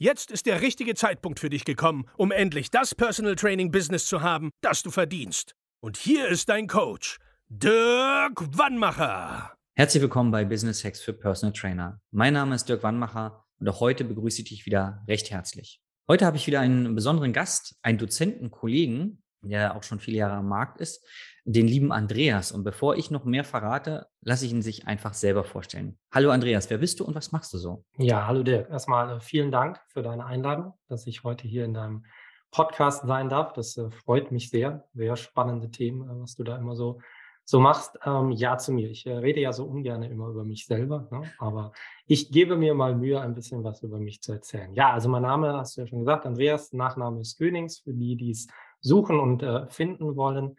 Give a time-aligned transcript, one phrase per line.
[0.00, 4.22] Jetzt ist der richtige Zeitpunkt für dich gekommen, um endlich das Personal Training Business zu
[4.22, 5.56] haben, das du verdienst.
[5.80, 9.56] Und hier ist dein Coach, Dirk Wannmacher.
[9.74, 12.00] Herzlich willkommen bei Business Hacks für Personal Trainer.
[12.12, 15.80] Mein Name ist Dirk Wannmacher und auch heute begrüße ich dich wieder recht herzlich.
[16.06, 20.34] Heute habe ich wieder einen besonderen Gast, einen Dozenten, Kollegen, der auch schon viele Jahre
[20.34, 21.04] am Markt ist,
[21.48, 22.52] den lieben Andreas.
[22.52, 25.98] Und bevor ich noch mehr verrate, lasse ich ihn sich einfach selber vorstellen.
[26.12, 27.84] Hallo Andreas, wer bist du und was machst du so?
[27.96, 28.68] Ja, hallo Dirk.
[28.68, 32.04] Erstmal äh, vielen Dank für deine Einladung, dass ich heute hier in deinem
[32.50, 33.54] Podcast sein darf.
[33.54, 34.84] Das äh, freut mich sehr.
[34.92, 37.00] Sehr spannende Themen, äh, was du da immer so,
[37.46, 37.98] so machst.
[38.04, 38.90] Ähm, ja, zu mir.
[38.90, 41.32] Ich rede ja so ungern immer über mich selber, ne?
[41.38, 41.72] aber
[42.06, 44.74] ich gebe mir mal Mühe, ein bisschen was über mich zu erzählen.
[44.74, 48.16] Ja, also mein Name hast du ja schon gesagt, Andreas, Nachname ist Könings, für die,
[48.16, 48.48] die es
[48.80, 50.58] suchen und äh, finden wollen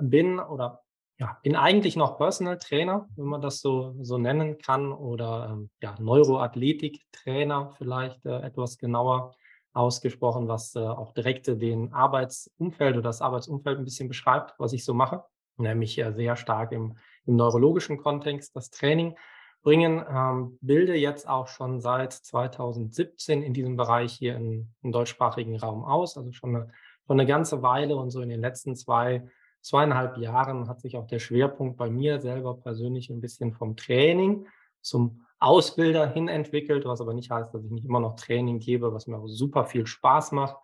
[0.00, 0.84] bin oder
[1.18, 5.70] ja, bin eigentlich noch Personal Trainer, wenn man das so, so nennen kann, oder ähm,
[5.80, 9.34] ja, Neuroathletik-Trainer vielleicht äh, etwas genauer
[9.72, 14.84] ausgesprochen, was äh, auch direkt den Arbeitsumfeld oder das Arbeitsumfeld ein bisschen beschreibt, was ich
[14.84, 15.24] so mache,
[15.56, 19.16] nämlich äh, sehr stark im, im neurologischen Kontext das Training
[19.62, 25.56] bringen, ähm, bilde jetzt auch schon seit 2017 in diesem Bereich hier im, im deutschsprachigen
[25.56, 26.70] Raum aus, also schon eine,
[27.06, 29.26] schon eine ganze Weile und so in den letzten zwei
[29.64, 34.46] zweieinhalb Jahren hat sich auch der Schwerpunkt bei mir selber persönlich ein bisschen vom Training
[34.82, 38.92] zum Ausbilder hin entwickelt, was aber nicht heißt, dass ich nicht immer noch Training gebe,
[38.92, 40.56] was mir auch super viel Spaß macht,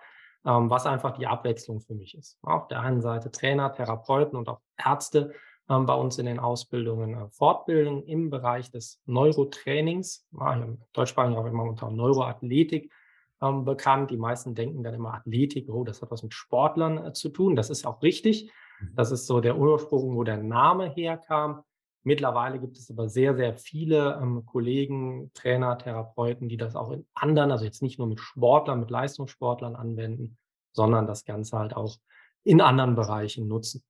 [0.44, 2.38] ähm, was einfach die Abwechslung für mich ist.
[2.42, 5.32] Auf der einen Seite Trainer, Therapeuten und auch Ärzte
[5.70, 11.38] ähm, bei uns in den Ausbildungen äh, fortbilden im Bereich des Neurotrainings, ja, im Deutschsprachigen
[11.38, 12.92] auch immer unter Neuroathletik
[13.40, 14.10] ähm, bekannt.
[14.10, 17.56] Die meisten denken dann immer Athletik, oh, das hat was mit Sportlern äh, zu tun.
[17.56, 18.52] Das ist auch richtig.
[18.94, 21.62] Das ist so der Ursprung, wo der Name herkam.
[22.02, 27.06] Mittlerweile gibt es aber sehr, sehr viele ähm, Kollegen, Trainer, Therapeuten, die das auch in
[27.14, 30.38] anderen, also jetzt nicht nur mit Sportlern, mit Leistungssportlern anwenden,
[30.72, 31.96] sondern das Ganze halt auch
[32.42, 33.82] in anderen Bereichen nutzen.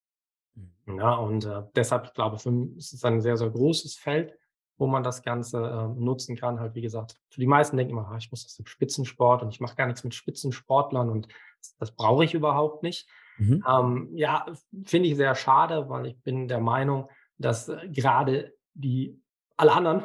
[0.55, 0.99] Mhm.
[0.99, 4.37] Ja, und äh, deshalb, ich glaube, für mich ist es ein sehr, sehr großes Feld,
[4.77, 6.59] wo man das Ganze äh, nutzen kann.
[6.59, 9.51] Halt, wie gesagt, für die meisten denken immer, ah, ich muss das im Spitzensport und
[9.51, 13.09] ich mache gar nichts mit Spitzensportlern und das, das brauche ich überhaupt nicht.
[13.41, 13.65] Mhm.
[13.67, 14.47] Ähm, ja,
[14.85, 17.09] finde ich sehr schade, weil ich bin der Meinung,
[17.39, 19.19] dass äh, gerade die
[19.57, 20.05] alle anderen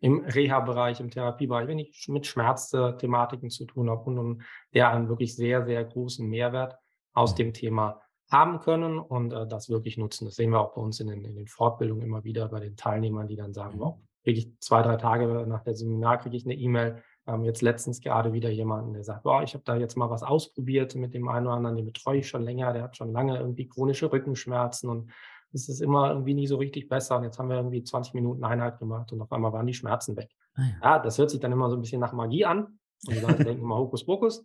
[0.00, 4.42] im Reha-Bereich, im Therapiebereich, wenn ich mit Schmerzthematiken zu tun habe und, und
[4.74, 6.76] der einen wirklich sehr, sehr großen Mehrwert
[7.14, 7.36] aus mhm.
[7.36, 10.26] dem Thema haben können und äh, das wirklich nutzen.
[10.26, 12.76] Das sehen wir auch bei uns in den, in den Fortbildungen immer wieder bei den
[12.76, 13.80] Teilnehmern, die dann sagen, mhm.
[13.80, 17.62] wow, kriege ich zwei, drei Tage nach der Seminar, kriege ich eine E-Mail, ähm, jetzt
[17.62, 21.14] letztens gerade wieder jemanden, der sagt, boah, ich habe da jetzt mal was ausprobiert mit
[21.14, 24.12] dem einen oder anderen, den betreue ich schon länger, der hat schon lange irgendwie chronische
[24.12, 25.10] Rückenschmerzen und
[25.54, 27.16] es ist immer irgendwie nie so richtig besser.
[27.16, 30.16] Und jetzt haben wir irgendwie 20 Minuten Einheit gemacht und auf einmal waren die Schmerzen
[30.16, 30.28] weg.
[30.54, 30.68] Ah, ja.
[30.82, 30.98] ja.
[30.98, 32.78] das hört sich dann immer so ein bisschen nach Magie an.
[33.06, 34.44] Und die Leute denken immer Hokuspokus.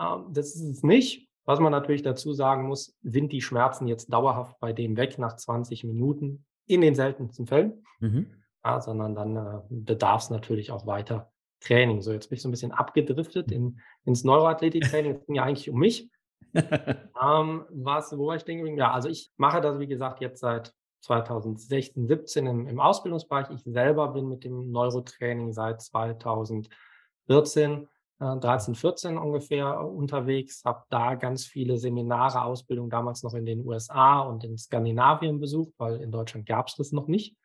[0.00, 1.28] Ähm, das ist es nicht.
[1.44, 5.36] Was man natürlich dazu sagen muss, sind die Schmerzen jetzt dauerhaft bei dem weg nach
[5.36, 6.44] 20 Minuten?
[6.66, 7.84] In den seltensten Fällen.
[8.00, 8.26] Mhm.
[8.62, 11.30] Ja, sondern dann äh, bedarf es natürlich auch weiter
[11.60, 12.02] Training.
[12.02, 15.16] So, jetzt bin ich so ein bisschen abgedriftet in, ins Neuroathletik-Training.
[15.16, 16.10] Es ging ja eigentlich um mich.
[16.54, 22.06] ähm, was, wo ich denke, Ja, also ich mache das, wie gesagt, jetzt seit 2016,
[22.06, 23.50] 17 im, im Ausbildungsbereich.
[23.50, 27.88] Ich selber bin mit dem Neurotraining seit 2014,
[28.20, 33.66] äh, 13, 14 ungefähr unterwegs, habe da ganz viele Seminare, Ausbildung damals noch in den
[33.66, 37.36] USA und in Skandinavien besucht, weil in Deutschland gab es das noch nicht.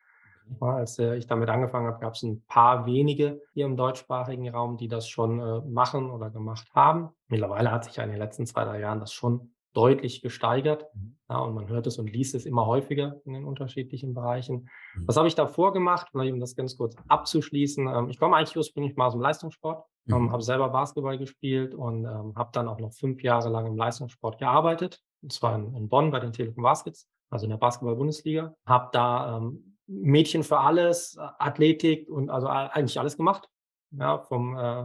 [0.60, 4.76] Als äh, ich damit angefangen habe, gab es ein paar wenige hier im deutschsprachigen Raum,
[4.76, 7.10] die das schon äh, machen oder gemacht haben.
[7.28, 10.86] Mittlerweile hat sich ja in den letzten zwei, drei Jahren das schon deutlich gesteigert.
[10.94, 11.16] Mhm.
[11.28, 14.68] Ja, und man hört es und liest es immer häufiger in den unterschiedlichen Bereichen.
[14.94, 15.06] Mhm.
[15.06, 16.08] Was habe ich davor gemacht?
[16.10, 17.86] Vielleicht um das ganz kurz abzuschließen.
[17.88, 20.32] Ähm, ich komme eigentlich ursprünglich mal aus dem Leistungssport, ähm, mhm.
[20.32, 24.38] habe selber Basketball gespielt und ähm, habe dann auch noch fünf Jahre lang im Leistungssport
[24.38, 25.00] gearbeitet.
[25.22, 28.54] Und zwar in, Bonn bei den Telekom Baskets, also in der Basketball-Bundesliga.
[28.66, 29.40] Habe da
[29.86, 33.48] Mädchen für alles, Athletik und also eigentlich alles gemacht.
[33.90, 34.84] Ja, vom äh,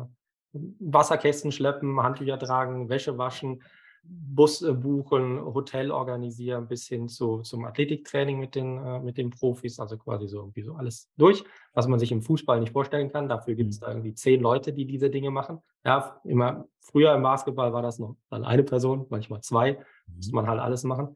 [0.53, 3.63] Wasserkästen schleppen, Handtücher tragen, Wäsche waschen,
[4.03, 9.29] Bus äh, buchen, Hotel organisieren, bis hin zu, zum Athletiktraining mit den, äh, mit den
[9.29, 11.43] Profis, also quasi so irgendwie so alles durch,
[11.73, 13.29] was man sich im Fußball nicht vorstellen kann.
[13.29, 13.85] Dafür gibt es mhm.
[13.85, 15.59] da irgendwie zehn Leute, die diese Dinge machen.
[15.83, 20.15] Ja, immer früher im Basketball war das noch dann eine Person, manchmal zwei, mhm.
[20.15, 21.15] musste man halt alles machen.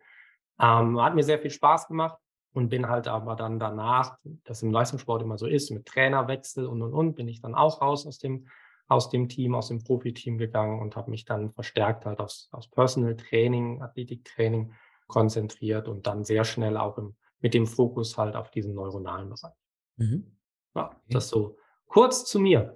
[0.60, 2.18] Ähm, hat mir sehr viel Spaß gemacht
[2.54, 6.82] und bin halt aber dann danach, das im Leistungssport immer so ist, mit Trainerwechsel und
[6.82, 8.48] und und, bin ich dann auch raus aus dem
[8.88, 12.70] aus dem Team, aus dem Profiteam gegangen und habe mich dann verstärkt halt aufs, aufs
[12.70, 14.74] Personal Training, Athletiktraining
[15.08, 19.54] konzentriert und dann sehr schnell auch im, mit dem Fokus halt auf diesen neuronalen Bereich.
[19.98, 20.38] Mhm.
[20.76, 20.96] Ja, okay.
[21.10, 21.58] das so
[21.88, 22.76] kurz zu mir.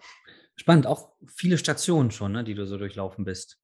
[0.56, 3.59] Spannend, auch viele Stationen schon, ne, die du so durchlaufen bist.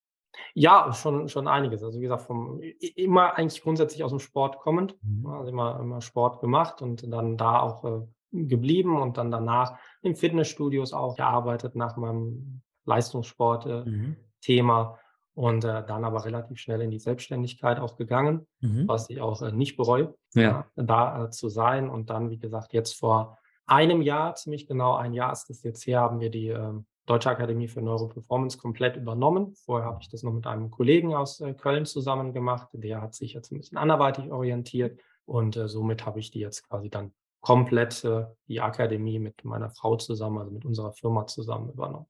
[0.54, 1.84] Ja, schon, schon einiges.
[1.84, 2.60] Also wie gesagt, vom,
[2.96, 4.96] immer eigentlich grundsätzlich aus dem Sport kommend.
[5.02, 5.26] Mhm.
[5.28, 8.02] Also immer, immer Sport gemacht und dann da auch äh,
[8.32, 15.44] geblieben und dann danach in Fitnessstudios auch gearbeitet nach meinem Leistungssport-Thema mhm.
[15.44, 18.88] und äh, dann aber relativ schnell in die Selbstständigkeit auch gegangen, mhm.
[18.88, 20.66] was ich auch äh, nicht bereue, ja.
[20.76, 21.90] äh, da äh, zu sein.
[21.90, 25.86] Und dann, wie gesagt, jetzt vor einem Jahr, ziemlich genau ein Jahr ist es jetzt
[25.88, 29.56] her, haben wir die ähm, Deutsche Akademie für Neuroperformance komplett übernommen.
[29.56, 32.70] Vorher habe ich das noch mit einem Kollegen aus äh, Köln zusammen gemacht.
[32.74, 36.68] Der hat sich jetzt ein bisschen anderweitig orientiert und äh, somit habe ich die jetzt
[36.68, 41.70] quasi dann komplett äh, die Akademie mit meiner Frau zusammen, also mit unserer Firma zusammen
[41.70, 42.06] übernommen.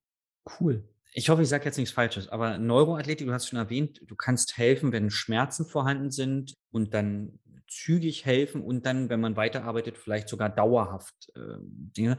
[0.59, 0.83] Cool.
[1.15, 4.57] Ich hoffe, ich sage jetzt nichts Falsches, aber Neuroathletik, du hast schon erwähnt, du kannst
[4.57, 10.29] helfen, wenn Schmerzen vorhanden sind und dann zügig helfen und dann, wenn man weiterarbeitet, vielleicht
[10.29, 12.17] sogar dauerhaft äh, Dinge.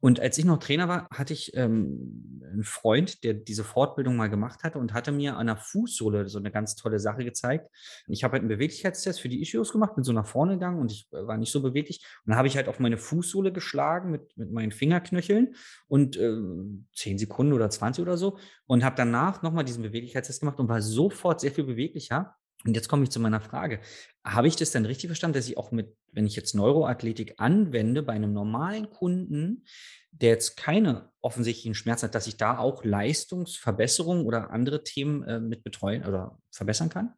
[0.00, 4.30] Und als ich noch Trainer war, hatte ich ähm, einen Freund, der diese Fortbildung mal
[4.30, 7.68] gemacht hatte und hatte mir an der Fußsohle so eine ganz tolle Sache gezeigt.
[8.06, 10.92] Ich habe halt einen Beweglichkeitstest für die Issues gemacht, bin so nach vorne gegangen und
[10.92, 12.04] ich äh, war nicht so beweglich.
[12.24, 15.54] Und dann habe ich halt auf meine Fußsohle geschlagen mit, mit meinen Fingerknöcheln
[15.88, 16.36] und äh,
[16.94, 20.80] 10 Sekunden oder 20 oder so und habe danach nochmal diesen Beweglichkeitstest gemacht und war
[20.80, 22.36] sofort sehr viel beweglicher.
[22.64, 23.80] Und jetzt komme ich zu meiner Frage.
[24.24, 28.02] Habe ich das denn richtig verstanden, dass ich auch mit, wenn ich jetzt Neuroathletik anwende,
[28.02, 29.64] bei einem normalen Kunden,
[30.10, 35.38] der jetzt keine offensichtlichen Schmerzen hat, dass ich da auch Leistungsverbesserungen oder andere Themen äh,
[35.38, 37.14] mit betreuen oder verbessern kann?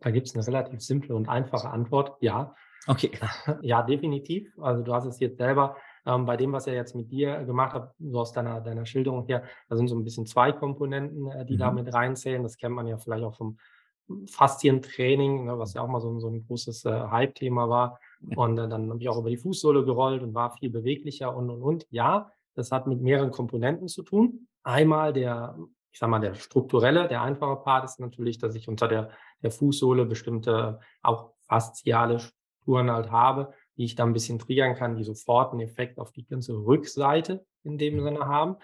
[0.00, 2.16] Da gibt es eine relativ simple und einfache Antwort.
[2.20, 2.54] Ja.
[2.86, 3.10] Okay.
[3.62, 4.52] Ja, definitiv.
[4.60, 5.76] Also du hast es jetzt selber
[6.06, 9.26] ähm, bei dem, was er jetzt mit dir gemacht hat, so aus deiner, deiner Schilderung
[9.26, 11.58] her, da sind so ein bisschen zwei Komponenten, äh, die mhm.
[11.58, 12.42] da mit reinzählen.
[12.42, 13.58] Das kennt man ja vielleicht auch vom
[14.26, 18.00] Faszientraining, ne, was ja auch mal so, so ein großes äh, Hype-Thema war.
[18.36, 21.50] Und äh, dann habe ich auch über die Fußsohle gerollt und war viel beweglicher und
[21.50, 21.86] und und.
[21.90, 24.48] Ja, das hat mit mehreren Komponenten zu tun.
[24.62, 25.58] Einmal der,
[25.92, 29.10] ich sag mal, der strukturelle, der einfache Part ist natürlich, dass ich unter der,
[29.42, 34.96] der Fußsohle bestimmte auch fasziale Strukturen halt habe, die ich dann ein bisschen triggern kann,
[34.96, 38.02] die sofort einen Effekt auf die ganze Rückseite in dem mhm.
[38.02, 38.56] Sinne haben.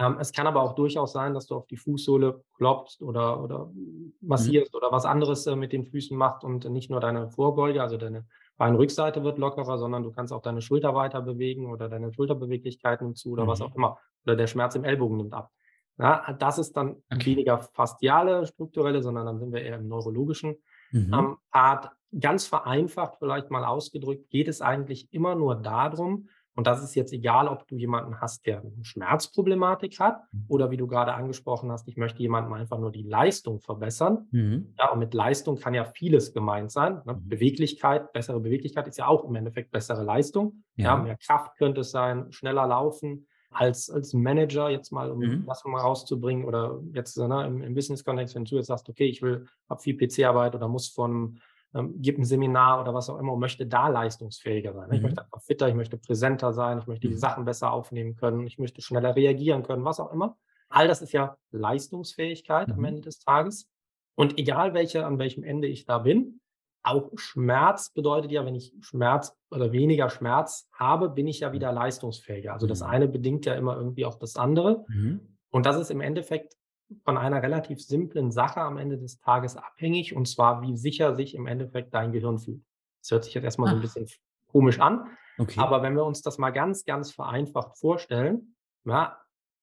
[0.00, 3.66] Ähm, es kann aber auch durchaus sein, dass du auf die Fußsohle klopfst oder, oder
[3.66, 4.14] mhm.
[4.22, 4.78] massierst mhm.
[4.78, 8.26] oder was anderes äh, mit den Füßen machst und nicht nur deine Vorbeuge, also deine
[8.56, 13.18] Beinrückseite wird lockerer, sondern du kannst auch deine Schulter weiter bewegen oder deine Schulterbeweglichkeit nimmt
[13.18, 13.48] zu oder mhm.
[13.48, 13.98] was auch immer.
[14.24, 15.50] Oder der Schmerz im Ellbogen nimmt ab.
[15.98, 17.26] Ja, das ist dann okay.
[17.26, 20.56] weniger fasziale, strukturelle, sondern dann sind wir eher im neurologischen
[20.92, 21.12] mhm.
[21.12, 21.90] ähm, Part.
[22.18, 27.12] Ganz vereinfacht vielleicht mal ausgedrückt, geht es eigentlich immer nur darum, und das ist jetzt
[27.12, 30.44] egal, ob du jemanden hast, der eine Schmerzproblematik hat mhm.
[30.48, 34.26] oder wie du gerade angesprochen hast, ich möchte jemandem einfach nur die Leistung verbessern.
[34.32, 34.74] Mhm.
[34.78, 37.00] Ja, und mit Leistung kann ja vieles gemeint sein.
[37.04, 37.14] Ne?
[37.14, 37.28] Mhm.
[37.28, 40.64] Beweglichkeit, bessere Beweglichkeit ist ja auch im Endeffekt bessere Leistung.
[40.76, 40.96] Ja.
[40.96, 43.26] ja mehr Kraft könnte es sein, schneller laufen.
[43.52, 45.44] Als, als Manager jetzt mal, um mhm.
[45.44, 49.22] das mal rauszubringen oder jetzt ne, im, im Business-Kontext, wenn du jetzt sagst, okay, ich
[49.22, 51.40] will, habe viel PC-Arbeit oder muss von
[51.74, 54.88] ähm, gibt ein Seminar oder was auch immer und möchte da leistungsfähiger sein.
[54.88, 54.94] Mhm.
[54.94, 57.18] Ich möchte einfach fitter, ich möchte präsenter sein, ich möchte die mhm.
[57.18, 60.36] Sachen besser aufnehmen können, ich möchte schneller reagieren können, was auch immer.
[60.68, 62.74] All das ist ja Leistungsfähigkeit mhm.
[62.74, 63.68] am Ende des Tages.
[64.14, 66.40] Und egal welche, an welchem Ende ich da bin,
[66.82, 71.72] auch Schmerz bedeutet ja, wenn ich Schmerz oder weniger Schmerz habe, bin ich ja wieder
[71.72, 72.52] leistungsfähiger.
[72.52, 72.86] Also das mhm.
[72.86, 74.84] eine bedingt ja immer irgendwie auch das andere.
[74.88, 75.36] Mhm.
[75.50, 76.56] Und das ist im Endeffekt
[77.04, 81.34] von einer relativ simplen Sache am Ende des Tages abhängig, und zwar, wie sicher sich
[81.34, 82.62] im Endeffekt dein Gehirn fühlt.
[83.00, 84.06] Das hört sich jetzt erstmal so ein bisschen
[84.48, 85.06] komisch an,
[85.38, 85.60] okay.
[85.60, 88.54] aber wenn wir uns das mal ganz, ganz vereinfacht vorstellen,
[88.84, 89.18] ja,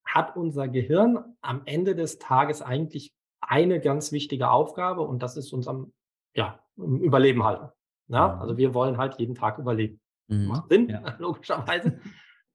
[0.06, 5.54] hat unser Gehirn am Ende des Tages eigentlich eine ganz wichtige Aufgabe und das ist
[5.54, 5.94] uns am
[6.34, 7.70] ja, Überleben halten.
[8.08, 8.36] Ja?
[8.36, 8.42] Mhm.
[8.42, 10.00] Also wir wollen halt jeden Tag überleben.
[10.28, 10.48] Mhm.
[10.48, 11.16] Macht Sinn, ja.
[11.20, 12.00] logischerweise.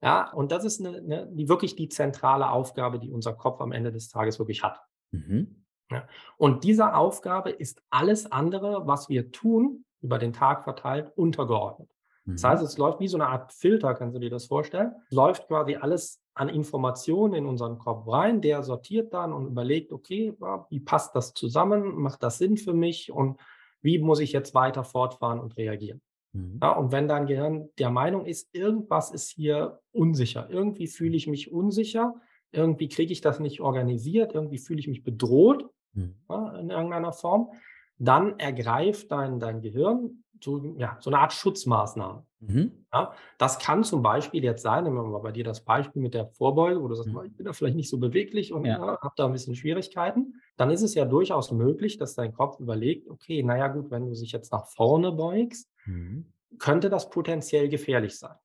[0.02, 3.73] Ja, und das ist eine, eine, die, wirklich die zentrale Aufgabe, die unser Kopf am
[3.73, 4.80] Ende des Tages wirklich hat.
[5.12, 5.64] Mhm.
[5.90, 6.06] Ja.
[6.37, 11.88] Und dieser Aufgabe ist alles andere, was wir tun, über den Tag verteilt, untergeordnet.
[12.25, 12.32] Mhm.
[12.32, 14.92] Das heißt, es läuft wie so eine Art Filter, kannst du dir das vorstellen?
[15.09, 19.92] Es läuft quasi alles an Informationen in unseren Kopf rein, der sortiert dann und überlegt,
[19.92, 20.35] okay,
[20.71, 23.38] wie passt das zusammen, macht das Sinn für mich und
[23.82, 26.00] wie muss ich jetzt weiter fortfahren und reagieren.
[26.32, 26.58] Mhm.
[26.62, 31.26] Ja, und wenn dein Gehirn der Meinung ist, irgendwas ist hier unsicher, irgendwie fühle ich
[31.26, 32.14] mich unsicher,
[32.52, 36.14] irgendwie kriege ich das nicht organisiert, irgendwie fühle ich mich bedroht mhm.
[36.28, 37.50] ja, in irgendeiner Form,
[37.98, 42.24] dann ergreift dein, dein Gehirn so, ja, so eine Art Schutzmaßnahme.
[42.40, 42.84] Mhm.
[42.92, 46.14] Ja, das kann zum Beispiel jetzt sein, nehmen wir mal bei dir das Beispiel mit
[46.14, 47.24] der Vorbeuge, wo du sagst, mhm.
[47.24, 48.78] ich bin da vielleicht nicht so beweglich und ja.
[48.78, 50.34] ja, habe da ein bisschen Schwierigkeiten.
[50.56, 54.10] Dann ist es ja durchaus möglich, dass dein Kopf überlegt, okay, naja gut, wenn du
[54.10, 56.32] dich jetzt nach vorne beugst, mhm.
[56.58, 58.36] könnte das potenziell gefährlich sein.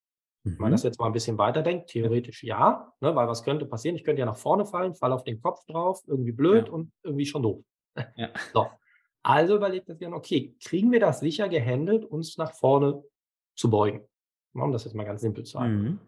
[0.43, 0.87] Wenn man das mhm.
[0.87, 3.95] jetzt mal ein bisschen weiterdenkt, theoretisch ja, ne, weil was könnte passieren?
[3.95, 6.73] Ich könnte ja nach vorne fallen, falle auf den Kopf drauf, irgendwie blöd ja.
[6.73, 7.63] und irgendwie schon doof.
[8.15, 8.29] Ja.
[8.53, 8.67] So.
[9.23, 13.03] Also überlegt das Gehirn, okay, kriegen wir das sicher gehandelt, uns nach vorne
[13.55, 14.07] zu beugen?
[14.53, 15.81] Um das jetzt mal ganz simpel zu sagen.
[15.81, 15.99] Mhm.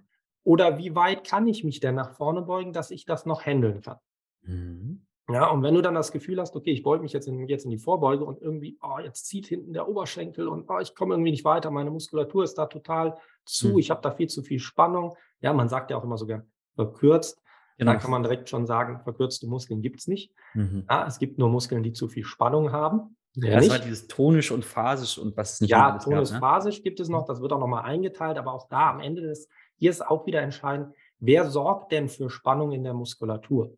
[0.43, 3.81] Oder wie weit kann ich mich denn nach vorne beugen, dass ich das noch handeln
[3.81, 3.97] kann?
[4.43, 5.05] Mhm.
[5.31, 7.65] Ja, und wenn du dann das Gefühl hast, okay, ich beuge mich jetzt in, jetzt
[7.65, 11.13] in die Vorbeuge und irgendwie, oh, jetzt zieht hinten der Oberschenkel und oh, ich komme
[11.13, 13.79] irgendwie nicht weiter, meine Muskulatur ist da total zu, mhm.
[13.79, 15.15] ich habe da viel zu viel Spannung.
[15.41, 16.43] Ja, man sagt ja auch immer so gern
[16.75, 17.41] verkürzt.
[17.77, 17.93] Genau.
[17.93, 20.33] Da kann man direkt schon sagen, verkürzte Muskeln gibt es nicht.
[20.53, 20.85] Mhm.
[20.89, 23.15] Ja, es gibt nur Muskeln, die zu viel Spannung haben.
[23.35, 26.39] Ja, das war dieses tonisch und phasisch und was es nicht Ja, tonisch, ne?
[26.39, 29.47] phasisch gibt es noch, das wird auch nochmal eingeteilt, aber auch da am Ende des,
[29.77, 33.71] hier ist auch wieder entscheidend, wer sorgt denn für Spannung in der Muskulatur?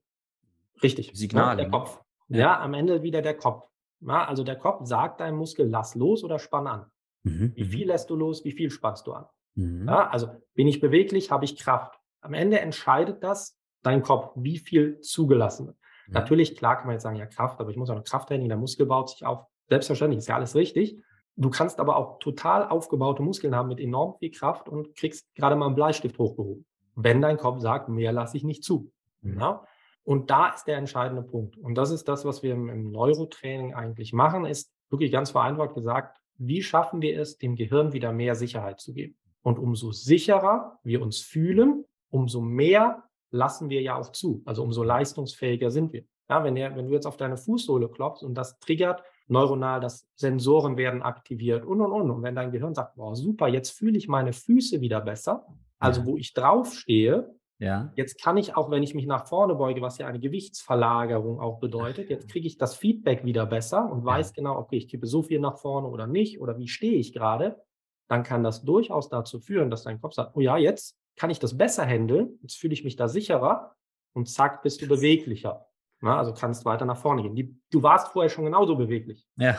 [0.84, 1.12] Richtig.
[1.12, 1.16] Ne?
[1.16, 1.58] Signale.
[1.58, 1.72] der ne?
[1.72, 2.02] Kopf.
[2.28, 2.38] Ja.
[2.38, 2.60] ja.
[2.60, 3.68] am Ende wieder der Kopf.
[4.02, 6.86] Ja, also der Kopf sagt deinem Muskel, lass los oder spann an.
[7.24, 7.54] Mhm.
[7.56, 7.70] Wie mhm.
[7.70, 9.26] viel lässt du los, wie viel spannst du an?
[9.56, 9.88] Mhm.
[9.88, 12.00] Ja, also bin ich beweglich, habe ich Kraft.
[12.22, 15.78] Am Ende entscheidet das, dein Kopf, wie viel zugelassen wird.
[16.08, 16.14] Mhm.
[16.14, 18.58] Natürlich, klar kann man jetzt sagen, ja, Kraft, aber ich muss auch noch Krafttraining, der
[18.58, 19.46] Muskel baut sich auf.
[19.70, 21.02] Selbstverständlich, ist ja alles richtig.
[21.38, 25.56] Du kannst aber auch total aufgebaute Muskeln haben mit enorm viel Kraft und kriegst gerade
[25.56, 26.66] mal einen Bleistift hochgehoben.
[26.96, 28.92] Wenn dein Kopf sagt, mehr lasse ich nicht zu.
[29.22, 29.40] Mhm.
[29.40, 29.66] Ja?
[30.04, 31.58] Und da ist der entscheidende Punkt.
[31.58, 35.76] Und das ist das, was wir im, im Neurotraining eigentlich machen, ist wirklich ganz vereinfacht
[35.76, 39.16] gesagt, wie schaffen wir es, dem Gehirn wieder mehr Sicherheit zu geben?
[39.44, 44.42] Und umso sicherer wir uns fühlen, umso mehr lassen wir ja auch zu.
[44.46, 46.04] Also umso leistungsfähiger sind wir.
[46.30, 50.08] Ja, wenn, der, wenn du jetzt auf deine Fußsohle klopfst und das triggert neuronal, dass
[50.16, 52.12] Sensoren werden aktiviert und und und.
[52.12, 55.46] Und wenn dein Gehirn sagt, boah, super, jetzt fühle ich meine Füße wieder besser,
[55.80, 57.92] also wo ich draufstehe, ja.
[57.96, 61.60] Jetzt kann ich auch, wenn ich mich nach vorne beuge, was ja eine Gewichtsverlagerung auch
[61.60, 64.34] bedeutet, jetzt kriege ich das Feedback wieder besser und weiß ja.
[64.38, 67.62] genau, okay, ich tippe so viel nach vorne oder nicht oder wie stehe ich gerade.
[68.10, 71.38] Dann kann das durchaus dazu führen, dass dein Kopf sagt, oh ja, jetzt kann ich
[71.38, 73.76] das besser handeln, jetzt fühle ich mich da sicherer
[74.14, 75.68] und zack, bist du beweglicher.
[76.02, 77.36] Na, also kannst weiter nach vorne gehen.
[77.36, 79.28] Die, du warst vorher schon genauso beweglich.
[79.38, 79.56] Ja.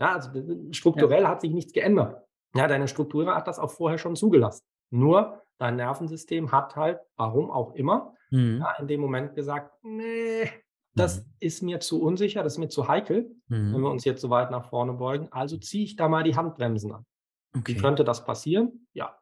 [0.00, 0.30] ja also
[0.72, 1.28] strukturell ja.
[1.28, 2.20] hat sich nichts geändert.
[2.56, 4.64] Ja, deine Struktur hat das auch vorher schon zugelassen.
[4.90, 8.58] Nur dein Nervensystem hat halt, warum auch immer, mhm.
[8.60, 10.50] ja, in dem Moment gesagt, nee,
[10.94, 11.32] das mhm.
[11.40, 13.74] ist mir zu unsicher, das ist mir zu heikel, mhm.
[13.74, 15.28] wenn wir uns jetzt so weit nach vorne beugen.
[15.32, 17.06] Also ziehe ich da mal die Handbremsen an.
[17.56, 17.74] Okay.
[17.74, 18.86] Wie könnte das passieren?
[18.92, 19.16] Ja,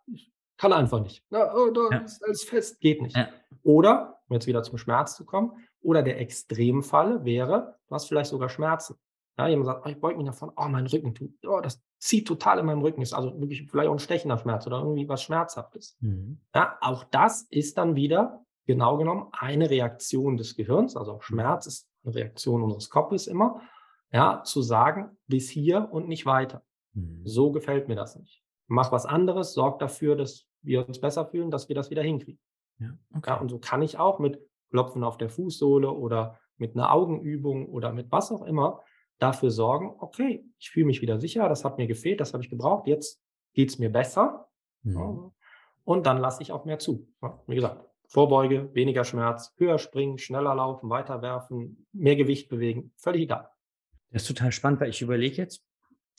[0.56, 1.24] kann einfach nicht.
[1.30, 1.98] Na, oh, da ja.
[1.98, 3.16] ist alles fest, geht nicht.
[3.16, 3.28] Ja.
[3.62, 8.30] Oder, um jetzt wieder zum Schmerz zu kommen, oder der Extremfall wäre, du hast vielleicht
[8.30, 8.96] sogar Schmerzen.
[9.38, 11.82] Ja, jemand sagt, oh, ich beug mich nach vorne, oh, mein Rücken tut, oh, das
[12.02, 15.08] zieht total in meinem Rücken, ist also wirklich vielleicht auch ein stechender Schmerz oder irgendwie
[15.08, 15.96] was Schmerzhaftes.
[16.00, 16.40] Mhm.
[16.52, 21.66] Ja, auch das ist dann wieder genau genommen eine Reaktion des Gehirns, also auch Schmerz
[21.66, 23.60] ist eine Reaktion unseres Kopfes immer,
[24.10, 26.64] ja, zu sagen, bis hier und nicht weiter.
[26.94, 27.22] Mhm.
[27.24, 28.42] So gefällt mir das nicht.
[28.66, 32.40] Mach was anderes, sorg dafür, dass wir uns besser fühlen, dass wir das wieder hinkriegen.
[32.80, 33.30] Ja, okay.
[33.30, 34.40] ja, und so kann ich auch mit
[34.70, 38.80] Klopfen auf der Fußsohle oder mit einer Augenübung oder mit was auch immer
[39.18, 42.50] dafür sorgen, okay, ich fühle mich wieder sicher, das hat mir gefehlt, das habe ich
[42.50, 43.22] gebraucht, jetzt
[43.54, 44.48] geht es mir besser.
[44.82, 45.32] Mhm.
[45.84, 47.08] Und dann lasse ich auch mehr zu.
[47.46, 53.22] wie gesagt, Vorbeuge, weniger Schmerz, höher springen, schneller laufen, weiter werfen, mehr Gewicht bewegen, völlig
[53.22, 53.48] egal.
[54.10, 55.64] Das ist total spannend, weil ich überlege jetzt,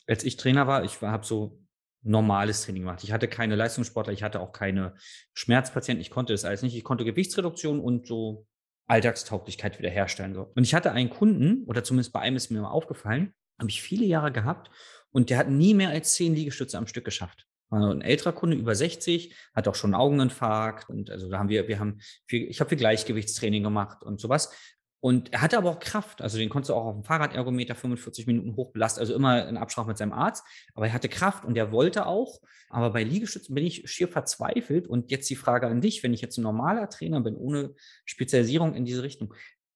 [0.08, 1.60] als ich Trainer war, ich habe so
[2.02, 3.04] normales Training gemacht.
[3.04, 4.94] Ich hatte keine Leistungssportler, ich hatte auch keine
[5.32, 6.76] Schmerzpatienten, ich konnte das alles nicht.
[6.76, 8.46] Ich konnte Gewichtsreduktion und so
[8.86, 10.34] Alltagstauglichkeit wiederherstellen.
[10.34, 10.52] So.
[10.54, 13.82] Und ich hatte einen Kunden, oder zumindest bei einem ist mir mal aufgefallen, habe ich
[13.82, 14.70] viele Jahre gehabt
[15.10, 17.46] und der hat nie mehr als zehn Liegestütze am Stück geschafft.
[17.70, 21.48] Also ein älterer Kunde über 60, hat auch schon einen Augeninfarkt und also da haben
[21.48, 24.54] wir, wir haben viel, ich habe viel Gleichgewichtstraining gemacht und sowas.
[25.04, 26.22] Und er hatte aber auch Kraft.
[26.22, 29.88] Also den konntest du auch auf dem Fahrradergometer 45 Minuten hochbelasten, also immer in Absprache
[29.88, 30.46] mit seinem Arzt.
[30.72, 32.40] Aber er hatte Kraft und er wollte auch.
[32.70, 34.88] Aber bei Liegestützen bin ich schier verzweifelt.
[34.88, 37.74] Und jetzt die Frage an dich, wenn ich jetzt ein normaler Trainer bin, ohne
[38.06, 39.34] Spezialisierung in diese Richtung,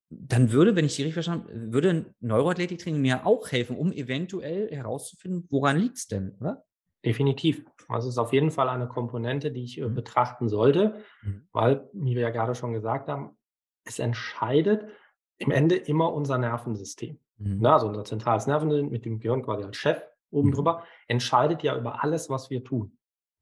[0.09, 3.93] dann würde, wenn ich die richtig verstanden habe, würde ein Neuroathletiktraining mir auch helfen, um
[3.93, 6.65] eventuell herauszufinden, woran liegt es denn, oder?
[7.05, 7.67] Definitiv.
[7.87, 9.95] Also es ist auf jeden Fall eine Komponente, die ich äh, mhm.
[9.95, 11.47] betrachten sollte, mhm.
[11.53, 13.37] weil, wie wir ja gerade schon gesagt haben,
[13.85, 14.89] es entscheidet
[15.39, 17.19] im Ende immer unser Nervensystem.
[17.39, 17.59] Mhm.
[17.61, 20.55] Na, also unser zentrales Nervensystem mit dem Gehirn quasi als Chef oben mhm.
[20.55, 22.99] drüber, entscheidet ja über alles, was wir tun.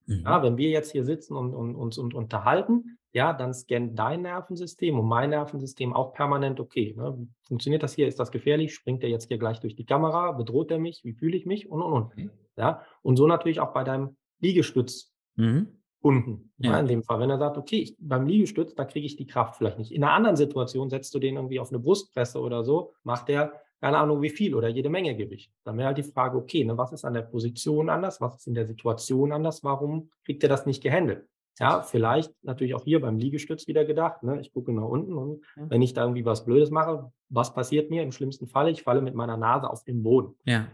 [0.06, 0.22] Mhm.
[0.24, 4.22] Ja, wenn wir jetzt hier sitzen und, und uns und, unterhalten, ja, dann scannt dein
[4.22, 9.02] Nervensystem und mein Nervensystem auch permanent, okay, ne, funktioniert das hier, ist das gefährlich, springt
[9.02, 11.82] der jetzt hier gleich durch die Kamera, bedroht er mich, wie fühle ich mich und
[11.82, 12.16] und und.
[12.16, 12.30] Mhm.
[12.56, 15.12] Ja, und so natürlich auch bei deinem Liegestütz.
[15.36, 15.80] Mhm.
[16.06, 16.52] Kunden.
[16.58, 16.70] Ja.
[16.70, 16.78] ja.
[16.78, 19.56] in dem Fall, wenn er sagt, okay, ich, beim Liegestütz, da kriege ich die Kraft
[19.56, 19.90] vielleicht nicht.
[19.90, 23.60] In einer anderen Situation setzt du den irgendwie auf eine Brustpresse oder so, macht der
[23.80, 25.50] keine Ahnung wie viel oder jede Menge Gewicht.
[25.64, 28.46] Dann wäre halt die Frage, okay, ne, was ist an der Position anders, was ist
[28.46, 31.26] in der Situation anders, warum kriegt er das nicht gehandelt?
[31.58, 35.44] Ja, vielleicht natürlich auch hier beim Liegestütz wieder gedacht, ne, ich gucke nach unten und
[35.56, 35.68] ja.
[35.68, 38.02] wenn ich da irgendwie was Blödes mache, was passiert mir?
[38.02, 40.36] Im schlimmsten Fall, ich falle mit meiner Nase auf den Boden.
[40.44, 40.68] Ja.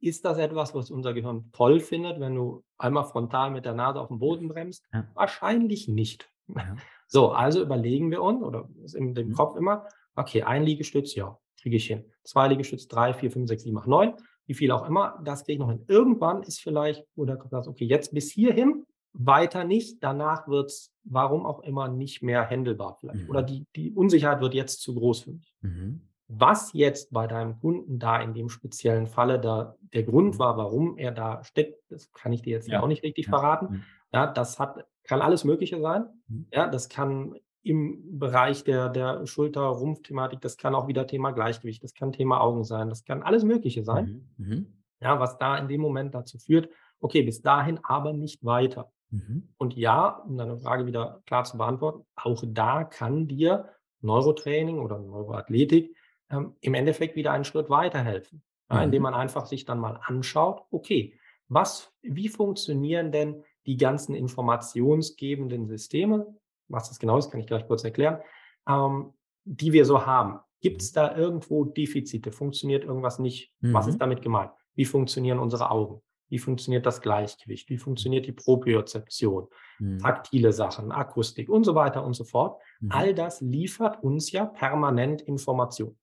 [0.00, 4.00] Ist das etwas, was unser Gehirn toll findet, wenn du einmal frontal mit der Nase
[4.00, 4.84] auf den Boden bremst?
[4.92, 5.08] Ja.
[5.14, 6.30] Wahrscheinlich nicht.
[6.48, 6.76] Ja.
[7.08, 9.34] So, also überlegen wir uns, oder ist in dem mhm.
[9.34, 9.86] Kopf immer,
[10.16, 12.04] okay, ein Liegestütz, ja, kriege ich hin.
[12.24, 14.14] Zwei Liegestütz, drei, vier, fünf, sechs, sieben, acht, neun,
[14.46, 15.84] wie viel auch immer, das kriege ich noch hin.
[15.86, 20.92] Irgendwann ist vielleicht, oder du sagst, okay, jetzt bis hierhin, weiter nicht, danach wird es,
[21.04, 23.24] warum auch immer, nicht mehr handelbar vielleicht.
[23.24, 23.30] Mhm.
[23.30, 25.54] Oder die, die Unsicherheit wird jetzt zu groß für mich.
[25.62, 26.08] Mhm.
[26.28, 30.38] Was jetzt bei deinem Kunden da in dem speziellen Falle da der Grund mhm.
[30.38, 32.82] war, warum er da steckt, das kann ich dir jetzt ja.
[32.82, 33.30] auch nicht richtig ja.
[33.30, 33.66] verraten.
[33.66, 33.82] Mhm.
[34.12, 36.06] Ja, das hat, kann alles Mögliche sein.
[36.26, 36.46] Mhm.
[36.52, 41.94] Ja, das kann im Bereich der, der Schulter-Rumpf-Thematik, das kann auch wieder Thema Gleichgewicht, das
[41.94, 44.24] kann Thema Augen sein, das kann alles Mögliche sein.
[44.36, 44.46] Mhm.
[44.46, 44.72] mhm.
[44.98, 48.90] Ja, was da in dem Moment dazu führt, okay, bis dahin aber nicht weiter.
[49.10, 49.48] Mhm.
[49.58, 53.68] Und ja, um deine Frage wieder klar zu beantworten, auch da kann dir
[54.00, 55.95] Neurotraining oder Neuroathletik
[56.30, 59.04] ähm, im Endeffekt wieder einen Schritt weiterhelfen, ja, indem mhm.
[59.04, 61.18] man einfach sich dann mal anschaut, okay,
[61.48, 66.26] was, wie funktionieren denn die ganzen informationsgebenden Systeme,
[66.68, 68.20] was das genau ist, kann ich gleich kurz erklären,
[68.68, 69.12] ähm,
[69.44, 70.40] die wir so haben.
[70.60, 70.94] Gibt es mhm.
[70.94, 72.32] da irgendwo Defizite?
[72.32, 73.52] Funktioniert irgendwas nicht?
[73.60, 73.74] Mhm.
[73.74, 74.00] Was ist mhm.
[74.00, 74.50] damit gemeint?
[74.74, 76.02] Wie funktionieren unsere Augen?
[76.28, 77.70] Wie funktioniert das Gleichgewicht?
[77.70, 79.46] Wie funktioniert die Propriozeption?
[79.78, 79.98] Mhm.
[79.98, 82.60] Taktile Sachen, Akustik und so weiter und so fort.
[82.80, 82.90] Mhm.
[82.90, 85.96] All das liefert uns ja permanent Information.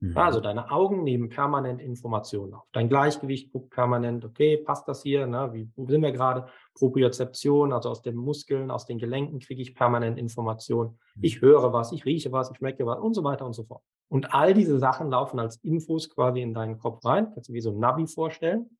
[0.00, 0.16] Mhm.
[0.16, 2.68] Also deine Augen nehmen permanent Informationen auf.
[2.72, 5.26] Dein Gleichgewicht guckt permanent, okay, passt das hier?
[5.26, 5.50] Ne?
[5.52, 6.46] Wie, wo sind wir gerade?
[6.74, 10.98] Propriozeption, also aus den Muskeln, aus den Gelenken kriege ich permanent Informationen.
[11.16, 11.24] Mhm.
[11.24, 13.82] Ich höre was, ich rieche was, ich schmecke was und so weiter und so fort.
[14.08, 17.30] Und all diese Sachen laufen als Infos quasi in deinen Kopf rein.
[17.34, 18.70] Kannst du wie so ein Navi vorstellen.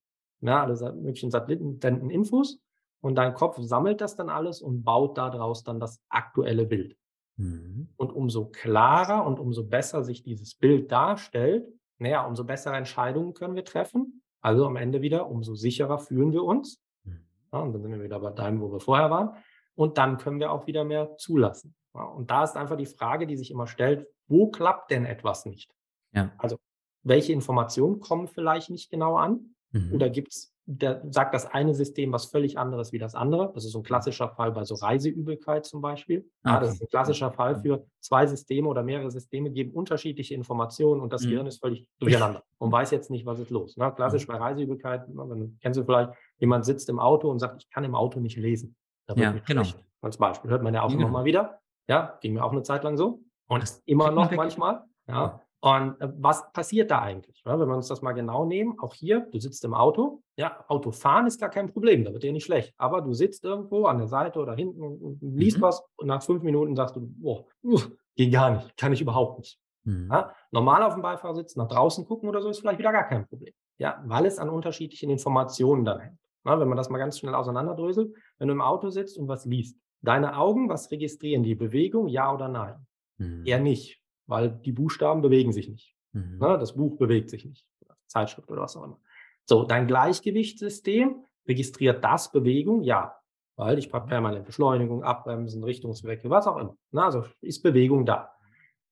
[0.41, 2.61] Na, alle möglichen Satelliten senden Infos
[3.01, 6.97] und dein Kopf sammelt das dann alles und baut daraus dann das aktuelle Bild.
[7.39, 7.89] Mhm.
[7.97, 11.67] Und umso klarer und umso besser sich dieses Bild darstellt,
[11.99, 14.23] naja, umso bessere Entscheidungen können wir treffen.
[14.41, 16.83] Also am Ende wieder, umso sicherer fühlen wir uns.
[17.05, 17.27] Mhm.
[17.53, 19.31] Ja, und dann sind wir wieder bei deinem, wo wir vorher waren.
[19.75, 21.75] Und dann können wir auch wieder mehr zulassen.
[21.95, 25.47] Ja, und da ist einfach die Frage, die sich immer stellt, wo klappt denn etwas
[25.47, 25.73] nicht?
[26.13, 26.33] Ja.
[26.39, 26.59] Also,
[27.03, 29.55] welche Informationen kommen vielleicht nicht genau an?
[29.71, 29.95] Mhm.
[29.95, 33.51] Oder gibt es der sagt das eine System was völlig anderes wie das andere.
[33.55, 36.19] Das ist so ein klassischer Fall bei so Reiseübelkeit zum Beispiel.
[36.19, 36.29] Okay.
[36.45, 41.01] Ja, das ist ein klassischer Fall für zwei Systeme oder mehrere Systeme geben unterschiedliche Informationen
[41.01, 41.31] und das mhm.
[41.31, 43.79] Gehirn ist völlig durcheinander und weiß jetzt nicht, was ist los.
[43.79, 43.91] Ne?
[43.97, 44.33] Klassisch mhm.
[44.33, 47.95] bei Reiseübelkeit, ne, kennst du vielleicht, jemand sitzt im Auto und sagt, ich kann im
[47.95, 48.77] Auto nicht lesen.
[49.17, 49.65] ja, genau.
[49.65, 49.83] Schlecht.
[50.03, 51.05] Als Beispiel hört man ja auch genau.
[51.05, 51.61] nochmal wieder.
[51.89, 53.23] Ja, ging mir auch eine Zeit lang so.
[53.49, 54.85] Und das immer noch manchmal.
[55.09, 55.41] Ja.
[55.61, 57.43] Und äh, was passiert da eigentlich?
[57.45, 61.27] Wenn wir uns das mal genau nehmen, auch hier, du sitzt im Auto, ja, Autofahren
[61.27, 62.75] ist gar kein Problem, da wird dir nicht schlecht.
[62.77, 65.63] Aber du sitzt irgendwo an der Seite oder hinten und, liest mhm.
[65.63, 69.39] was und nach fünf Minuten sagst du, boah, uff, geht gar nicht, kann ich überhaupt
[69.39, 69.59] nicht.
[69.85, 70.09] Mhm.
[70.13, 73.27] Ja, normal auf dem Beifahrersitz nach draußen gucken oder so ist vielleicht wieder gar kein
[73.27, 73.53] Problem.
[73.79, 76.19] Ja, weil es an unterschiedlichen Informationen dann hängt.
[76.45, 79.45] Ja, wenn man das mal ganz schnell auseinanderdröselt, wenn du im Auto sitzt und was
[79.45, 81.57] liest, deine Augen, was registrieren die?
[81.57, 82.87] Bewegung, ja oder nein?
[83.19, 83.45] Mhm.
[83.45, 85.97] Eher nicht weil die Buchstaben bewegen sich nicht.
[86.13, 86.39] Mhm.
[86.39, 86.59] Ne?
[86.59, 87.67] Das Buch bewegt sich nicht.
[88.07, 89.01] Zeitschrift oder was auch immer.
[89.45, 93.17] So, dein Gleichgewichtssystem registriert das Bewegung, ja,
[93.57, 96.77] weil ich habe permanent Beschleunigung, Abbremsen, Richtungswechsel, was auch immer.
[96.93, 97.03] Ne?
[97.03, 98.31] Also ist Bewegung da.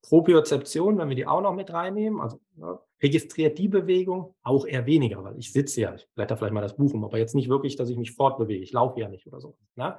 [0.02, 4.86] Propriozeption, wenn wir die auch noch mit reinnehmen, also ne, registriert die Bewegung auch eher
[4.86, 7.48] weniger, weil ich sitze ja, ich blätter vielleicht mal das Buch um, aber jetzt nicht
[7.48, 9.56] wirklich, dass ich mich fortbewege, ich laufe ja nicht oder so.
[9.74, 9.98] Ne?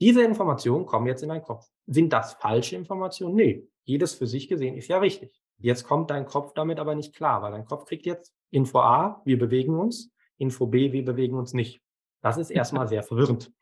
[0.00, 1.66] Diese Informationen kommen jetzt in deinen Kopf.
[1.86, 3.34] Sind das falsche Informationen?
[3.34, 5.40] Nee, jedes für sich gesehen ist ja richtig.
[5.58, 9.20] Jetzt kommt dein Kopf damit aber nicht klar, weil dein Kopf kriegt jetzt Info A,
[9.24, 11.82] wir bewegen uns, Info B, wir bewegen uns nicht.
[12.22, 13.52] Das ist erstmal sehr verwirrend.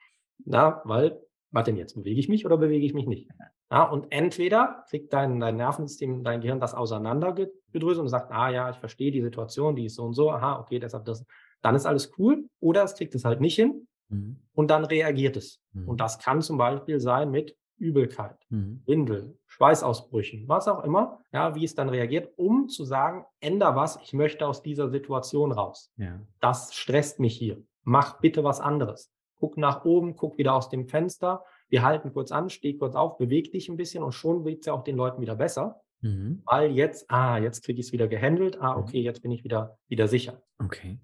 [0.45, 1.95] Na, weil, was denn jetzt?
[1.95, 3.29] Bewege ich mich oder bewege ich mich nicht?
[3.71, 8.71] Ja, und entweder kriegt dein, dein Nervensystem, dein Gehirn das auseinandergedröselt und sagt, ah ja,
[8.71, 11.27] ich verstehe die Situation, die ist so und so, aha, okay, deshalb das.
[11.61, 12.49] Dann ist alles cool.
[12.61, 13.87] Oder es kriegt es halt nicht hin.
[14.09, 14.41] mhm.
[14.55, 15.61] und dann reagiert es.
[15.73, 15.87] Mhm.
[15.87, 18.83] Und das kann zum Beispiel sein mit Übelkeit, mhm.
[18.87, 23.99] Windel, Schweißausbrüchen, was auch immer, ja, wie es dann reagiert, um zu sagen, änder was,
[24.03, 25.93] ich möchte aus dieser Situation raus.
[25.97, 26.21] Ja.
[26.41, 27.63] Das stresst mich hier.
[27.83, 29.13] Mach bitte was anderes.
[29.37, 31.45] Guck nach oben, guck wieder aus dem Fenster.
[31.69, 34.67] Wir halten kurz an, steh kurz auf, beweg dich ein bisschen und schon wird es
[34.67, 35.81] ja auch den Leuten wieder besser.
[36.01, 36.43] Mhm.
[36.45, 38.61] Weil jetzt, ah, jetzt kriege ich es wieder gehandelt.
[38.61, 40.43] Ah, okay, jetzt bin ich wieder, wieder sicher.
[40.59, 40.99] Okay.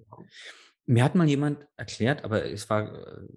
[0.87, 3.29] Mir hat mal jemand erklärt, aber es war, äh,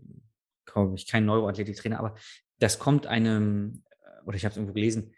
[0.65, 2.15] glaube ich, kein Neuroathletiktrainer, aber
[2.59, 3.83] das kommt einem,
[4.25, 5.13] oder ich habe es irgendwo gelesen,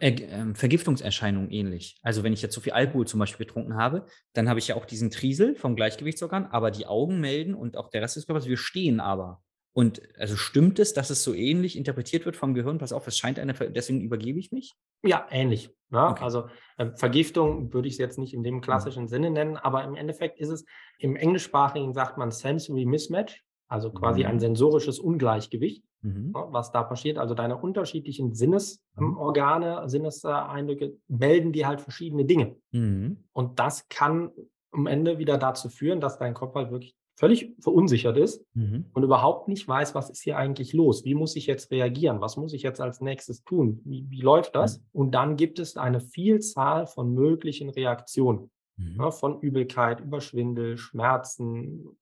[0.00, 1.98] äh, Vergiftungserscheinungen ähnlich.
[2.02, 4.76] Also wenn ich jetzt so viel Alkohol zum Beispiel getrunken habe, dann habe ich ja
[4.76, 8.46] auch diesen Triesel vom Gleichgewichtsorgan, aber die Augen melden und auch der Rest des Körpers,
[8.46, 9.42] wir stehen aber.
[9.74, 12.78] Und also stimmt es, dass es so ähnlich interpretiert wird vom Gehirn?
[12.78, 14.72] Pass auf, es scheint eine, deswegen übergebe ich mich?
[15.02, 15.68] Ja, ähnlich.
[15.90, 16.06] Ne?
[16.06, 16.22] okay.
[16.22, 19.08] Also äh, Vergiftung würde ich es jetzt nicht in dem klassischen mhm.
[19.08, 20.64] Sinne nennen, aber im Endeffekt ist es,
[20.98, 24.26] im Englischsprachigen sagt man Sensory Mismatch, also quasi mhm.
[24.28, 26.30] ein sensorisches Ungleichgewicht, mhm.
[26.32, 27.18] was da passiert.
[27.18, 29.88] Also deine unterschiedlichen Sinnesorgane, mhm.
[29.88, 32.54] Sinneseindrücke melden dir halt verschiedene Dinge.
[32.70, 33.24] Mhm.
[33.32, 34.30] Und das kann
[34.70, 38.86] am Ende wieder dazu führen, dass dein Kopf halt wirklich völlig verunsichert ist mhm.
[38.92, 41.04] und überhaupt nicht weiß, was ist hier eigentlich los?
[41.04, 42.20] Wie muss ich jetzt reagieren?
[42.20, 43.80] Was muss ich jetzt als nächstes tun?
[43.84, 44.84] Wie, wie läuft das?
[44.92, 48.50] Und dann gibt es eine Vielzahl von möglichen Reaktionen.
[48.76, 48.96] Mhm.
[48.98, 51.96] Ja, von Übelkeit über Schwindel, Schmerzen,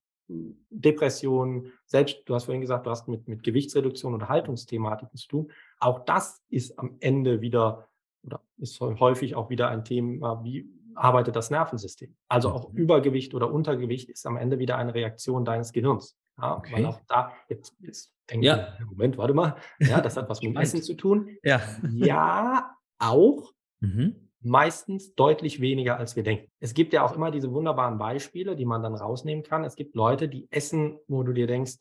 [0.69, 5.51] Depressionen, selbst, du hast vorhin gesagt, du hast mit, mit Gewichtsreduktion oder Haltungsthematiken zu tun.
[5.79, 7.87] Auch das ist am Ende wieder
[8.23, 12.15] oder ist häufig auch wieder ein Thema, wie arbeitet das Nervensystem.
[12.27, 12.77] Also auch mhm.
[12.77, 16.17] Übergewicht oder Untergewicht ist am Ende wieder eine Reaktion deines Gehirns.
[16.39, 16.73] Ja, okay.
[16.73, 18.75] Weil auch da, jetzt, jetzt denke ja.
[18.79, 21.29] ich, Moment, warte mal, ja, das hat was mit Essen zu tun.
[21.43, 23.53] Ja, ja auch.
[23.79, 24.29] Mhm.
[24.43, 26.51] Meistens deutlich weniger, als wir denken.
[26.59, 29.63] Es gibt ja auch immer diese wunderbaren Beispiele, die man dann rausnehmen kann.
[29.63, 31.79] Es gibt Leute, die essen, wo du dir denkst,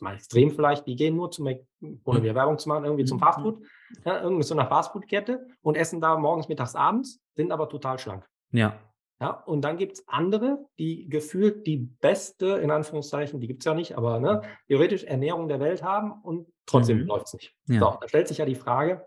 [0.00, 2.36] mal extrem vielleicht, die gehen nur zum, ohne wieder mhm.
[2.36, 3.22] Werbung zu machen, irgendwie zum mhm.
[3.22, 3.62] Fastfood,
[4.04, 8.28] ja, irgendwie so einer Fastfood-Kette und essen da morgens, mittags, abends, sind aber total schlank.
[8.52, 8.78] Ja.
[9.18, 13.64] Ja, und dann gibt es andere, die gefühlt die beste, in Anführungszeichen, die gibt es
[13.64, 17.06] ja nicht, aber ne, theoretisch Ernährung der Welt haben und trotzdem mhm.
[17.06, 17.54] läuft es nicht.
[17.66, 17.80] Ja.
[17.80, 19.06] So, da stellt sich ja die Frage,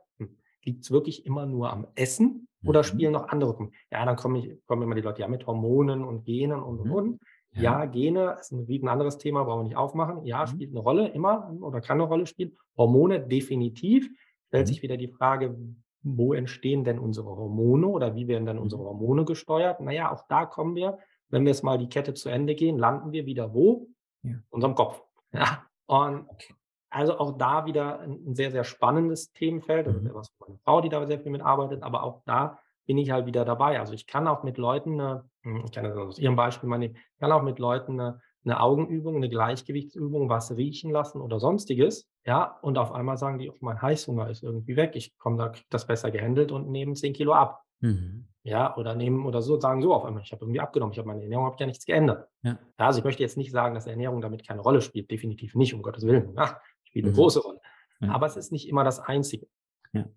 [0.70, 2.86] liegt es wirklich immer nur am Essen oder mhm.
[2.86, 3.70] spielen noch andere?
[3.92, 6.94] Ja, dann kommen, kommen immer die Leute ja mit Hormonen und Genen und und mhm.
[6.94, 7.20] und.
[7.54, 10.24] Ja, Gene ist ein, ein anderes Thema, brauchen wir nicht aufmachen.
[10.24, 10.48] Ja, mhm.
[10.48, 12.56] spielt eine Rolle immer oder kann eine Rolle spielen.
[12.78, 14.10] Hormone definitiv.
[14.48, 14.68] Stellt mhm.
[14.68, 15.58] sich wieder die Frage,
[16.04, 18.88] wo entstehen denn unsere Hormone oder wie werden denn unsere mhm.
[18.88, 19.82] Hormone gesteuert?
[19.82, 23.12] Naja, auch da kommen wir, wenn wir jetzt mal die Kette zu Ende gehen, landen
[23.12, 23.88] wir wieder wo?
[24.24, 24.36] Ja.
[24.50, 25.02] Unserem Kopf.
[25.32, 25.64] Ja.
[25.86, 26.56] Und okay.
[26.90, 29.88] Also auch da wieder ein, sehr, sehr spannendes Themenfeld.
[29.88, 30.14] Also mhm.
[30.14, 33.46] was meine Frau, die da sehr viel mitarbeitet, aber auch da bin ich halt wieder
[33.46, 33.80] dabei.
[33.80, 35.00] Also ich kann auch mit Leuten,
[35.44, 38.20] hm, ich kann das aus Ihrem Beispiel mal nehmen, ich kann auch mit Leuten eine,
[38.44, 43.50] eine Augenübung, eine Gleichgewichtsübung, was riechen lassen oder sonstiges, ja, und auf einmal sagen die,
[43.50, 46.94] oh, mein Heißhunger ist irgendwie weg, ich komme da, krieg das besser gehandelt und nehme
[46.94, 47.62] 10 Kilo ab.
[47.82, 48.26] Mhm.
[48.44, 51.08] Ja, oder nehmen oder so, sagen so auf einmal, ich habe irgendwie abgenommen, ich habe
[51.08, 52.28] meine Ernährung, habe ja nichts geändert.
[52.42, 52.52] Ja.
[52.52, 52.58] ja.
[52.78, 55.82] also ich möchte jetzt nicht sagen, dass Ernährung damit keine Rolle spielt, definitiv nicht, um
[55.82, 56.34] Gottes Willen.
[56.36, 57.18] Ja, spielt eine mhm.
[57.18, 57.62] große Rolle.
[58.02, 58.12] Ja.
[58.12, 59.48] Aber es ist nicht immer das Einzige.
[59.94, 60.10] Ja.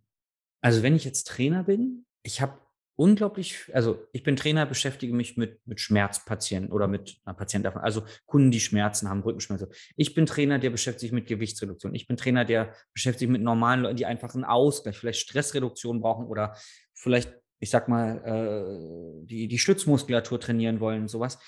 [0.61, 2.59] Also wenn ich jetzt Trainer bin, ich habe
[2.97, 7.83] unglaublich, also ich bin Trainer, beschäftige mich mit, mit Schmerzpatienten oder mit einer Patienten davon,
[7.83, 9.69] also Kunden, die Schmerzen haben, Rückenschmerzen.
[9.97, 11.95] Ich bin Trainer, der beschäftigt sich mit Gewichtsreduktion.
[11.95, 16.01] Ich bin Trainer, der beschäftigt sich mit normalen Leuten, die einfach einen Ausgleich, vielleicht Stressreduktion
[16.01, 16.55] brauchen oder
[16.95, 21.39] vielleicht, ich sag mal, äh, die, die Stützmuskulatur trainieren wollen, sowas.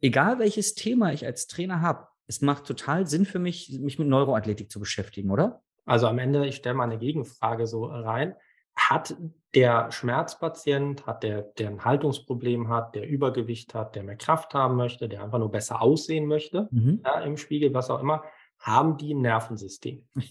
[0.00, 4.08] Egal welches Thema ich als Trainer habe, es macht total Sinn für mich, mich mit
[4.08, 5.62] Neuroathletik zu beschäftigen, oder?
[5.84, 8.36] Also am Ende, ich stelle mal eine Gegenfrage so rein
[8.76, 9.16] hat
[9.54, 14.76] der Schmerzpatient, hat der, der ein Haltungsproblem hat, der Übergewicht hat, der mehr Kraft haben
[14.76, 17.02] möchte, der einfach nur besser aussehen möchte, mhm.
[17.04, 18.22] ja, im Spiegel, was auch immer,
[18.58, 20.06] haben die ein Nervensystem?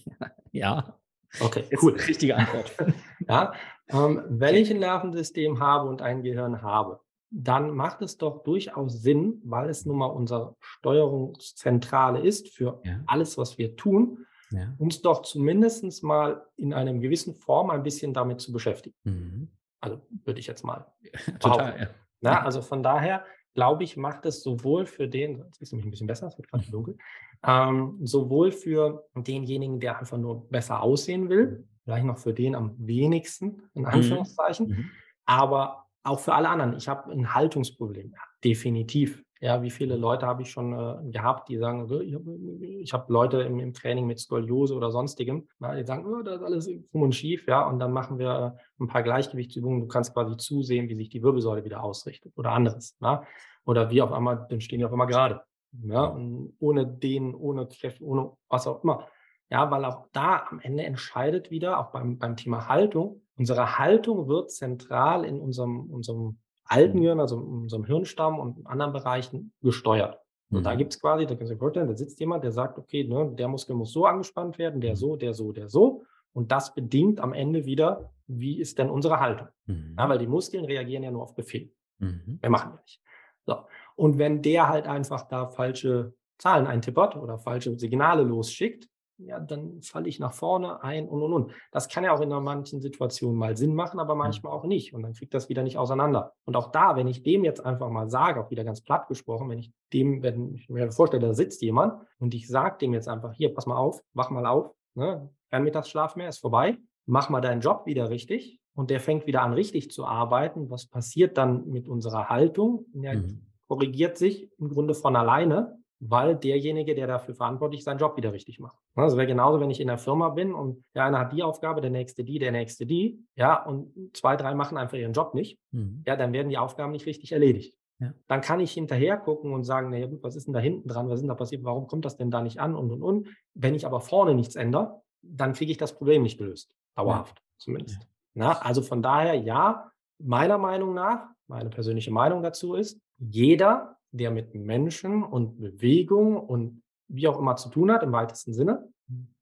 [0.52, 0.98] Ja.
[1.38, 1.92] Okay, cool.
[1.92, 2.72] Richtige Antwort.
[3.28, 3.52] ja,
[3.88, 6.98] ähm, wenn ich ein Nervensystem habe und ein Gehirn habe,
[7.30, 13.00] dann macht es doch durchaus Sinn, weil es nun mal unsere Steuerungszentrale ist für ja.
[13.06, 14.74] alles, was wir tun, ja.
[14.78, 18.96] uns doch zumindest mal in einer gewissen Form ein bisschen damit zu beschäftigen.
[19.04, 19.48] Mhm.
[19.80, 20.86] Also würde ich jetzt mal.
[21.40, 21.86] Total, ja.
[22.20, 25.90] Na, also von daher glaube ich, macht es sowohl für den, jetzt ist nämlich ein
[25.90, 26.72] bisschen besser, es wird gerade mhm.
[26.72, 26.98] dunkel,
[27.44, 31.68] ähm, sowohl für denjenigen, der einfach nur besser aussehen will, mhm.
[31.84, 33.88] vielleicht noch für den am wenigsten, in mhm.
[33.88, 34.90] Anführungszeichen, mhm.
[35.24, 36.76] aber auch für alle anderen.
[36.76, 39.22] Ich habe ein Haltungsproblem, definitiv.
[39.42, 43.40] Ja, wie viele Leute habe ich schon äh, gehabt, die sagen, ich habe hab Leute
[43.40, 47.02] im, im, Training mit Skoliose oder sonstigem, ja, die sagen, oh, das ist alles krumm
[47.02, 49.80] und schief, ja, und dann machen wir ein paar Gleichgewichtsübungen.
[49.80, 52.98] Du kannst quasi zusehen, wie sich die Wirbelsäule wieder ausrichtet oder anderes.
[53.00, 53.24] Ja?
[53.64, 55.40] Oder wie auf einmal, dann stehen die auf einmal gerade.
[55.84, 59.06] Ja, und ohne den, ohne Kräfte, ohne was auch immer.
[59.50, 64.28] Ja, weil auch da am Ende entscheidet wieder, auch beim, beim Thema Haltung, unsere Haltung
[64.28, 67.02] wird zentral in unserem, unserem alten mhm.
[67.02, 70.18] Gehirn, also in unserem Hirnstamm und in anderen Bereichen gesteuert.
[70.50, 70.64] Und mhm.
[70.64, 73.02] da gibt es quasi, da kannst du dir vorstellen, da sitzt jemand, der sagt, okay,
[73.04, 74.96] ne, der Muskel muss so angespannt werden, der mhm.
[74.96, 76.02] so, der so, der so.
[76.34, 79.48] Und das bedingt am Ende wieder, wie ist denn unsere Haltung?
[79.64, 79.96] Mhm.
[79.98, 81.72] Ja, weil die Muskeln reagieren ja nur auf Befehl.
[81.98, 82.40] Mhm.
[82.42, 83.00] Wir machen ja nicht.
[83.46, 83.56] So.
[83.96, 88.89] Und wenn der halt einfach da falsche Zahlen eintippert oder falsche Signale losschickt,
[89.26, 91.52] ja, dann falle ich nach vorne ein und und und.
[91.72, 94.94] Das kann ja auch in manchen Situationen mal Sinn machen, aber manchmal auch nicht.
[94.94, 96.32] Und dann kriegt das wieder nicht auseinander.
[96.44, 99.48] Und auch da, wenn ich dem jetzt einfach mal sage, auch wieder ganz platt gesprochen,
[99.50, 103.08] wenn ich dem, wenn ich mir vorstelle, da sitzt jemand und ich sage dem jetzt
[103.08, 107.28] einfach, hier, pass mal auf, wach mal auf, ne, kein Mittagsschlaf mehr, ist vorbei, mach
[107.28, 110.70] mal deinen Job wieder richtig und der fängt wieder an, richtig zu arbeiten.
[110.70, 112.86] Was passiert dann mit unserer Haltung?
[112.94, 113.46] Ja, mhm.
[113.68, 118.32] korrigiert sich im Grunde von alleine weil derjenige, der dafür verantwortlich ist, seinen Job wieder
[118.32, 118.78] richtig macht.
[118.94, 121.82] Also wäre genauso, wenn ich in der Firma bin und der eine hat die Aufgabe,
[121.82, 125.58] der nächste die, der nächste die, ja, und zwei, drei machen einfach ihren Job nicht,
[125.72, 126.02] mhm.
[126.06, 127.76] ja, dann werden die Aufgaben nicht richtig erledigt.
[127.98, 128.14] Ja.
[128.28, 131.08] Dann kann ich hinterher gucken und sagen, naja gut, was ist denn da hinten dran,
[131.08, 133.28] was ist denn da passiert, warum kommt das denn da nicht an und und und.
[133.52, 136.74] Wenn ich aber vorne nichts ändere, dann kriege ich das Problem nicht gelöst.
[136.96, 137.44] Dauerhaft ja.
[137.58, 138.00] zumindest.
[138.00, 138.08] Ja.
[138.32, 144.30] Na, also von daher, ja, meiner Meinung nach, meine persönliche Meinung dazu ist, jeder der
[144.30, 148.88] mit Menschen und Bewegung und wie auch immer zu tun hat, im weitesten Sinne,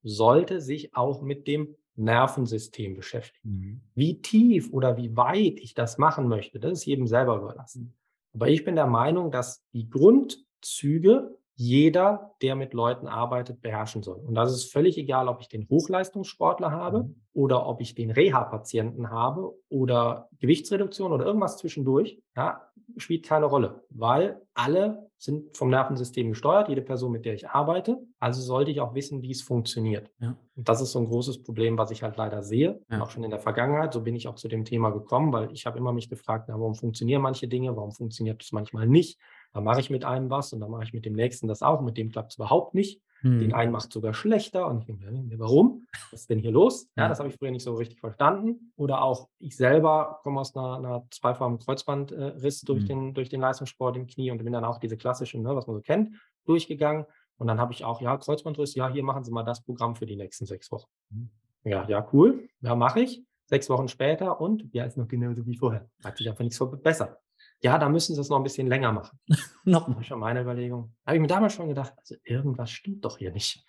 [0.03, 3.49] sollte sich auch mit dem Nervensystem beschäftigen.
[3.51, 3.81] Mhm.
[3.95, 7.95] Wie tief oder wie weit ich das machen möchte, das ist jedem selber überlassen.
[8.33, 14.21] Aber ich bin der Meinung, dass die Grundzüge jeder, der mit Leuten arbeitet, beherrschen soll.
[14.21, 17.17] Und das ist völlig egal, ob ich den Hochleistungssportler habe mhm.
[17.33, 22.23] oder ob ich den Reha-Patienten habe oder Gewichtsreduktion oder irgendwas zwischendurch.
[22.37, 22.63] Ja,
[22.97, 27.99] spielt keine Rolle, weil alle sind vom Nervensystem gesteuert, jede Person, mit der ich arbeite.
[28.21, 30.13] Also sollte ich auch wissen, wie es funktioniert.
[30.21, 30.37] Ja.
[30.55, 33.03] Und das ist so ein großes Problem, was ich halt leider sehe, ja.
[33.03, 33.93] auch schon in der Vergangenheit.
[33.93, 36.55] So bin ich auch zu dem Thema gekommen, weil ich habe immer mich gefragt, na,
[36.55, 39.19] warum funktionieren manche Dinge, warum funktioniert es manchmal nicht?
[39.53, 41.81] Da mache ich mit einem was und dann mache ich mit dem nächsten das auch.
[41.81, 43.01] Mit dem klappt es überhaupt nicht.
[43.23, 43.41] Hm.
[43.41, 45.87] Den einen macht sogar schlechter und ich denke, warum?
[46.11, 46.89] Was ist denn hier los?
[46.97, 48.73] Ja, das habe ich früher nicht so richtig verstanden.
[48.77, 52.87] Oder auch ich selber komme aus einer, einer zweifarbigen Kreuzbandriss durch, hm.
[52.87, 55.77] den, durch den Leistungssport im Knie und bin dann auch diese klassischen, ne, was man
[55.77, 57.07] so kennt, durchgegangen.
[57.39, 60.07] Und dann habe ich auch, ja, Kreuzbandriss, ja, hier machen Sie mal das Programm für
[60.07, 60.89] die nächsten sechs Wochen.
[61.11, 61.31] Hm.
[61.65, 62.49] Ja, ja, cool.
[62.61, 63.25] Ja, mache ich.
[63.47, 65.89] Sechs Wochen später und ja, ist noch genauso wie vorher.
[66.05, 67.19] Hat sich einfach nichts verbessert
[67.61, 69.19] ja, da müssen sie es noch ein bisschen länger machen.
[69.65, 70.95] Nochmal schon meine Überlegung.
[71.07, 73.65] Habe ich mir damals schon gedacht, also irgendwas stimmt doch hier nicht.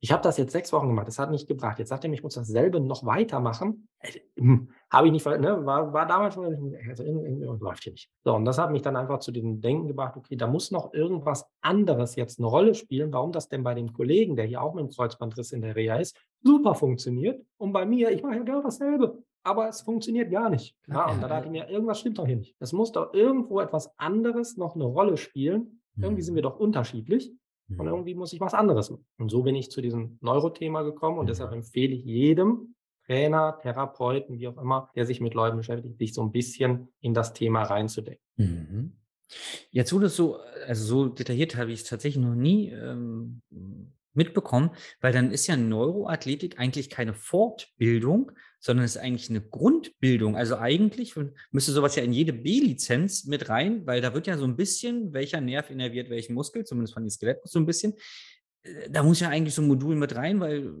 [0.00, 1.80] Ich habe das jetzt sechs Wochen gemacht, das hat nicht gebracht.
[1.80, 3.88] Jetzt sagt er mir, ich muss dasselbe noch weitermachen.
[4.36, 8.08] Hm, habe ich nicht, ne, war, war damals schon, also irgendwie läuft hier nicht.
[8.22, 10.94] So, und das hat mich dann einfach zu dem Denken gebracht, okay, da muss noch
[10.94, 14.72] irgendwas anderes jetzt eine Rolle spielen, warum das denn bei dem Kollegen, der hier auch
[14.72, 17.44] mit dem Kreuzbandriss in der Reha ist, super funktioniert.
[17.56, 20.76] Und bei mir, ich mache ja genau dasselbe aber es funktioniert gar nicht.
[20.86, 22.56] Ja, und da dachte ich mir, irgendwas stimmt doch hier nicht.
[22.58, 25.82] Es muss doch irgendwo etwas anderes noch eine Rolle spielen.
[26.00, 26.48] Irgendwie sind wir mhm.
[26.48, 27.32] doch unterschiedlich
[27.70, 27.88] und mhm.
[27.88, 29.06] irgendwie muss ich was anderes machen.
[29.18, 32.74] Und so bin ich zu diesem Neurothema gekommen und deshalb empfehle ich jedem
[33.06, 37.14] Trainer, Therapeuten, wie auch immer, der sich mit Leuten beschäftigt, sich so ein bisschen in
[37.14, 38.22] das Thema reinzudecken.
[38.36, 38.92] Mhm.
[39.70, 43.42] Jetzt wurde es so, also so detailliert habe ich es tatsächlich noch nie ähm,
[44.14, 44.70] mitbekommen,
[45.00, 50.36] weil dann ist ja Neuroathletik eigentlich keine Fortbildung, sondern es ist eigentlich eine Grundbildung.
[50.36, 51.14] Also eigentlich
[51.50, 55.12] müsste sowas ja in jede B-Lizenz mit rein, weil da wird ja so ein bisschen,
[55.12, 57.94] welcher Nerv innerviert welchen Muskel, zumindest von den Skeletten so ein bisschen.
[58.62, 60.72] Äh, da muss ja eigentlich so ein Modul mit rein, weil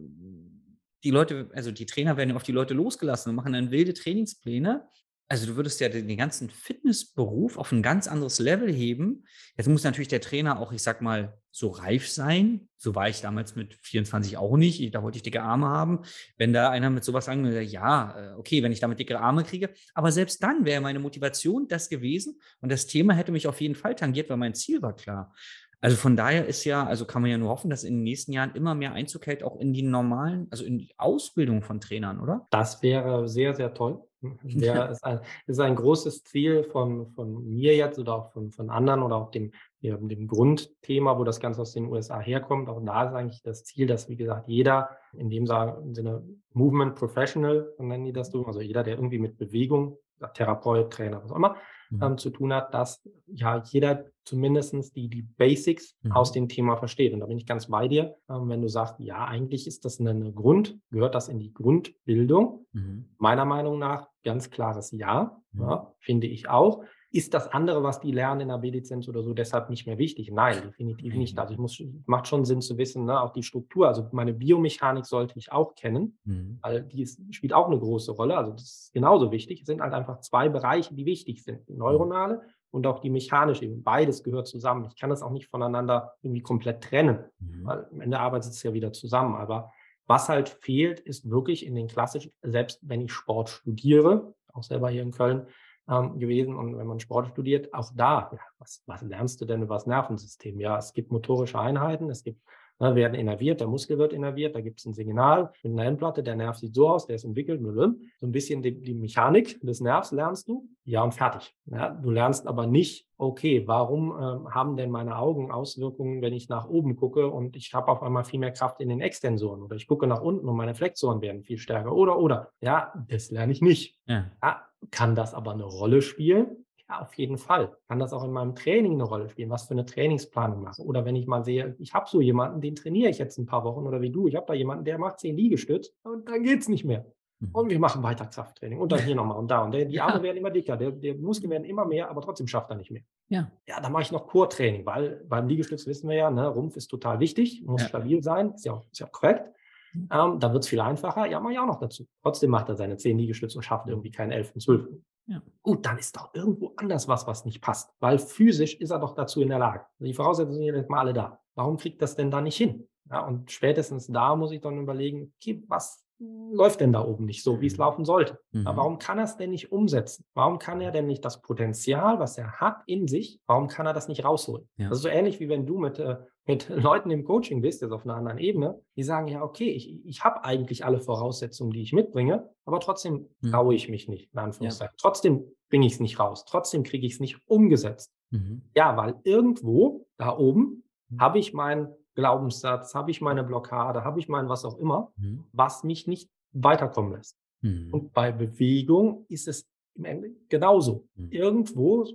[1.04, 3.94] die Leute, also die Trainer werden ja auf die Leute losgelassen und machen dann wilde
[3.94, 4.88] Trainingspläne
[5.30, 9.26] also du würdest ja den ganzen Fitnessberuf auf ein ganz anderes Level heben.
[9.58, 12.68] Jetzt muss natürlich der Trainer auch, ich sag mal, so reif sein.
[12.78, 14.94] So war ich damals mit 24 auch nicht.
[14.94, 16.00] Da wollte ich dicke Arme haben.
[16.38, 19.70] Wenn da einer mit sowas würde, ja, äh, okay, wenn ich damit dicke Arme kriege.
[19.92, 22.40] Aber selbst dann wäre meine Motivation das gewesen.
[22.60, 25.34] Und das Thema hätte mich auf jeden Fall tangiert, weil mein Ziel war klar.
[25.80, 28.32] Also von daher ist ja, also kann man ja nur hoffen, dass in den nächsten
[28.32, 32.18] Jahren immer mehr Einzug hält, auch in die normalen, also in die Ausbildung von Trainern,
[32.18, 32.46] oder?
[32.50, 34.07] Das wäre sehr, sehr toll.
[34.20, 38.68] Der ist, ein, ist ein großes Ziel von, von mir jetzt oder auch von, von
[38.68, 42.68] anderen oder auch dem, dem Grundthema, wo das Ganze aus den USA herkommt.
[42.68, 47.72] Auch da ist eigentlich das Ziel, dass, wie gesagt, jeder in dem Sinne Movement Professional,
[47.78, 49.98] nennen die das so, also jeder, der irgendwie mit Bewegung,
[50.34, 51.56] Therapeut, Trainer, was auch immer,
[51.90, 52.02] mhm.
[52.02, 56.12] ähm, zu tun hat, dass ja jeder zumindest die, die Basics mhm.
[56.12, 57.12] aus dem Thema versteht.
[57.12, 60.00] Und da bin ich ganz bei dir, ähm, wenn du sagst, ja, eigentlich ist das
[60.00, 62.66] eine Grund, gehört das in die Grundbildung.
[62.72, 63.08] Mhm.
[63.18, 65.62] Meiner Meinung nach ganz klares Ja, mhm.
[65.62, 66.84] ja, finde ich auch.
[67.10, 70.30] Ist das andere, was die lernen in der B-Lizenz oder so, deshalb nicht mehr wichtig?
[70.30, 71.34] Nein, definitiv nicht.
[71.34, 71.38] Mhm.
[71.38, 73.88] Also ich muss, macht schon Sinn zu wissen, ne, auch die Struktur.
[73.88, 76.58] Also meine Biomechanik sollte ich auch kennen, mhm.
[76.60, 78.36] weil die ist, spielt auch eine große Rolle.
[78.36, 79.60] Also das ist genauso wichtig.
[79.60, 81.66] Es sind halt einfach zwei Bereiche, die wichtig sind.
[81.68, 83.68] Die neuronale und auch die mechanische.
[83.68, 84.84] Beides gehört zusammen.
[84.84, 87.64] Ich kann das auch nicht voneinander irgendwie komplett trennen, mhm.
[87.64, 89.34] weil am Ende arbeitet es ja wieder zusammen.
[89.34, 89.72] Aber
[90.06, 94.90] was halt fehlt, ist wirklich in den klassischen, selbst wenn ich Sport studiere, auch selber
[94.90, 95.46] hier in Köln,
[95.88, 96.56] ähm, gewesen.
[96.56, 99.86] Und wenn man Sport studiert, auch da, ja, was, was lernst du denn über das
[99.86, 100.60] Nervensystem?
[100.60, 102.40] Ja, es gibt motorische Einheiten, es gibt
[102.80, 106.22] ne, werden innerviert, der Muskel wird innerviert, da gibt es ein Signal mit einer Endplatte,
[106.22, 109.80] der Nerv sieht so aus, der ist entwickelt, so ein bisschen die, die Mechanik des
[109.80, 111.54] Nervs lernst du, ja und fertig.
[111.66, 116.48] Ja, du lernst aber nicht, okay, warum äh, haben denn meine Augen Auswirkungen, wenn ich
[116.48, 119.76] nach oben gucke und ich habe auf einmal viel mehr Kraft in den Extensoren oder
[119.76, 122.50] ich gucke nach unten und meine Flexoren werden viel stärker oder oder.
[122.60, 123.98] Ja, das lerne ich nicht.
[124.06, 124.30] Ja.
[124.42, 126.64] ja kann das aber eine Rolle spielen?
[126.88, 127.76] Ja, auf jeden Fall.
[127.86, 130.82] Kann das auch in meinem Training eine Rolle spielen, was für eine Trainingsplanung mache.
[130.82, 133.64] Oder wenn ich mal sehe, ich habe so jemanden, den trainiere ich jetzt ein paar
[133.64, 136.60] Wochen oder wie du, ich habe da jemanden, der macht zehn Liegestütz und dann geht
[136.60, 137.04] es nicht mehr.
[137.40, 137.50] Mhm.
[137.52, 139.64] Und wir machen weiter Krafttraining und dann hier nochmal und da.
[139.64, 140.22] Und der, die Arme ja.
[140.22, 143.02] werden immer dicker, der, der Muskeln werden immer mehr, aber trotzdem schafft er nicht mehr.
[143.28, 143.50] Ja.
[143.66, 146.88] Ja, dann mache ich noch Core-Training, weil beim Liegestütz wissen wir ja, ne, Rumpf ist
[146.88, 147.88] total wichtig, muss ja.
[147.88, 149.50] stabil sein, ist ja auch, ist ja auch korrekt.
[149.94, 151.26] Ähm, dann wird es viel einfacher.
[151.26, 152.06] Ja, mache ich auch noch dazu.
[152.22, 154.52] Trotzdem macht er seine 10 Liegestütze und schafft irgendwie keinen 11.
[154.54, 154.88] und 12.
[155.26, 155.42] Ja.
[155.62, 157.90] Gut, dann ist doch irgendwo anders was, was nicht passt.
[158.00, 159.84] Weil physisch ist er doch dazu in der Lage.
[159.98, 161.40] Die Voraussetzungen sind jetzt mal alle da.
[161.54, 162.88] Warum kriegt das denn da nicht hin?
[163.10, 167.42] Ja, und spätestens da muss ich dann überlegen, okay, was läuft denn da oben nicht
[167.42, 167.80] so, wie es mhm.
[167.80, 168.38] laufen sollte?
[168.52, 168.66] Mhm.
[168.66, 170.24] Aber warum kann er es denn nicht umsetzen?
[170.34, 173.92] Warum kann er denn nicht das Potenzial, was er hat in sich, warum kann er
[173.92, 174.68] das nicht rausholen?
[174.76, 174.88] Ja.
[174.88, 177.92] Das ist so ähnlich wie wenn du mit, äh, mit Leuten im Coaching bist, jetzt
[177.92, 181.82] auf einer anderen Ebene, die sagen, ja, okay, ich, ich habe eigentlich alle Voraussetzungen, die
[181.82, 183.50] ich mitbringe, aber trotzdem mhm.
[183.50, 184.92] traue ich mich nicht, in Anführungszeichen.
[184.92, 185.00] Ja.
[185.00, 188.12] Trotzdem bringe ich es nicht raus, trotzdem kriege ich es nicht umgesetzt.
[188.30, 188.62] Mhm.
[188.74, 191.20] Ja, weil irgendwo da oben mhm.
[191.20, 195.44] habe ich mein Glaubenssatz, habe ich meine Blockade, habe ich mein was auch immer, mhm.
[195.52, 197.38] was mich nicht weiterkommen lässt.
[197.60, 197.94] Mhm.
[197.94, 201.06] Und bei Bewegung ist es im Ende genauso.
[201.14, 201.30] Mhm.
[201.30, 202.08] Irgendwo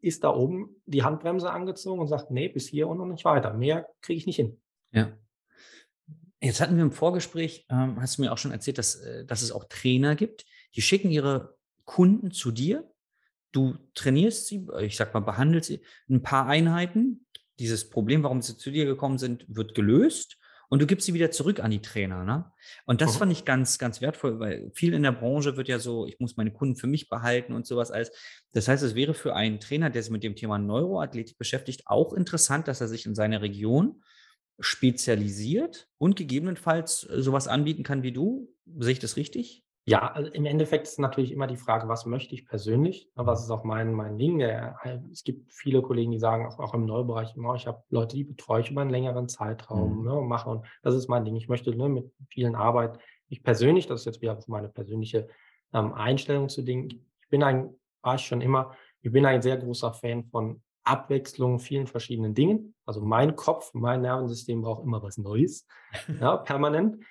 [0.00, 3.52] ist da oben die Handbremse angezogen und sagt, nee, bis hier und noch nicht weiter.
[3.52, 4.58] Mehr kriege ich nicht hin.
[4.92, 5.12] Ja.
[6.40, 9.42] Jetzt hatten wir im Vorgespräch, ähm, hast du mir auch schon erzählt, dass, äh, dass
[9.42, 12.90] es auch Trainer gibt, die schicken ihre Kunden zu dir.
[13.52, 17.26] Du trainierst sie, ich sag mal, behandelst sie ein paar Einheiten,
[17.60, 20.38] dieses Problem, warum sie zu dir gekommen sind, wird gelöst
[20.70, 22.24] und du gibst sie wieder zurück an die Trainer.
[22.24, 22.50] Ne?
[22.86, 23.18] Und das mhm.
[23.18, 26.36] fand ich ganz, ganz wertvoll, weil viel in der Branche wird ja so, ich muss
[26.36, 28.12] meine Kunden für mich behalten und sowas alles.
[28.52, 32.12] Das heißt, es wäre für einen Trainer, der sich mit dem Thema Neuroathletik beschäftigt, auch
[32.12, 34.02] interessant, dass er sich in seiner Region
[34.60, 38.54] spezialisiert und gegebenenfalls sowas anbieten kann wie du.
[38.78, 39.64] Sehe ich das richtig?
[39.90, 43.10] Ja, also im Endeffekt ist natürlich immer die Frage, was möchte ich persönlich?
[43.16, 44.40] Was ist auch mein, mein Ding?
[44.40, 48.60] Es gibt viele Kollegen, die sagen, auch, auch im Neubereich ich habe Leute, die betreue
[48.60, 50.04] ich über einen längeren Zeitraum, mhm.
[50.04, 51.34] ne, mache und das ist mein Ding.
[51.34, 55.26] Ich möchte ne, mit vielen Arbeit, ich persönlich, das ist jetzt wieder meine persönliche
[55.72, 56.88] ähm, Einstellung zu Dingen.
[57.22, 61.58] Ich bin ein, war ich schon immer, ich bin ein sehr großer Fan von Abwechslung,
[61.58, 62.76] vielen verschiedenen Dingen.
[62.86, 65.66] Also mein Kopf, mein Nervensystem braucht immer was Neues,
[66.20, 67.02] ja, permanent.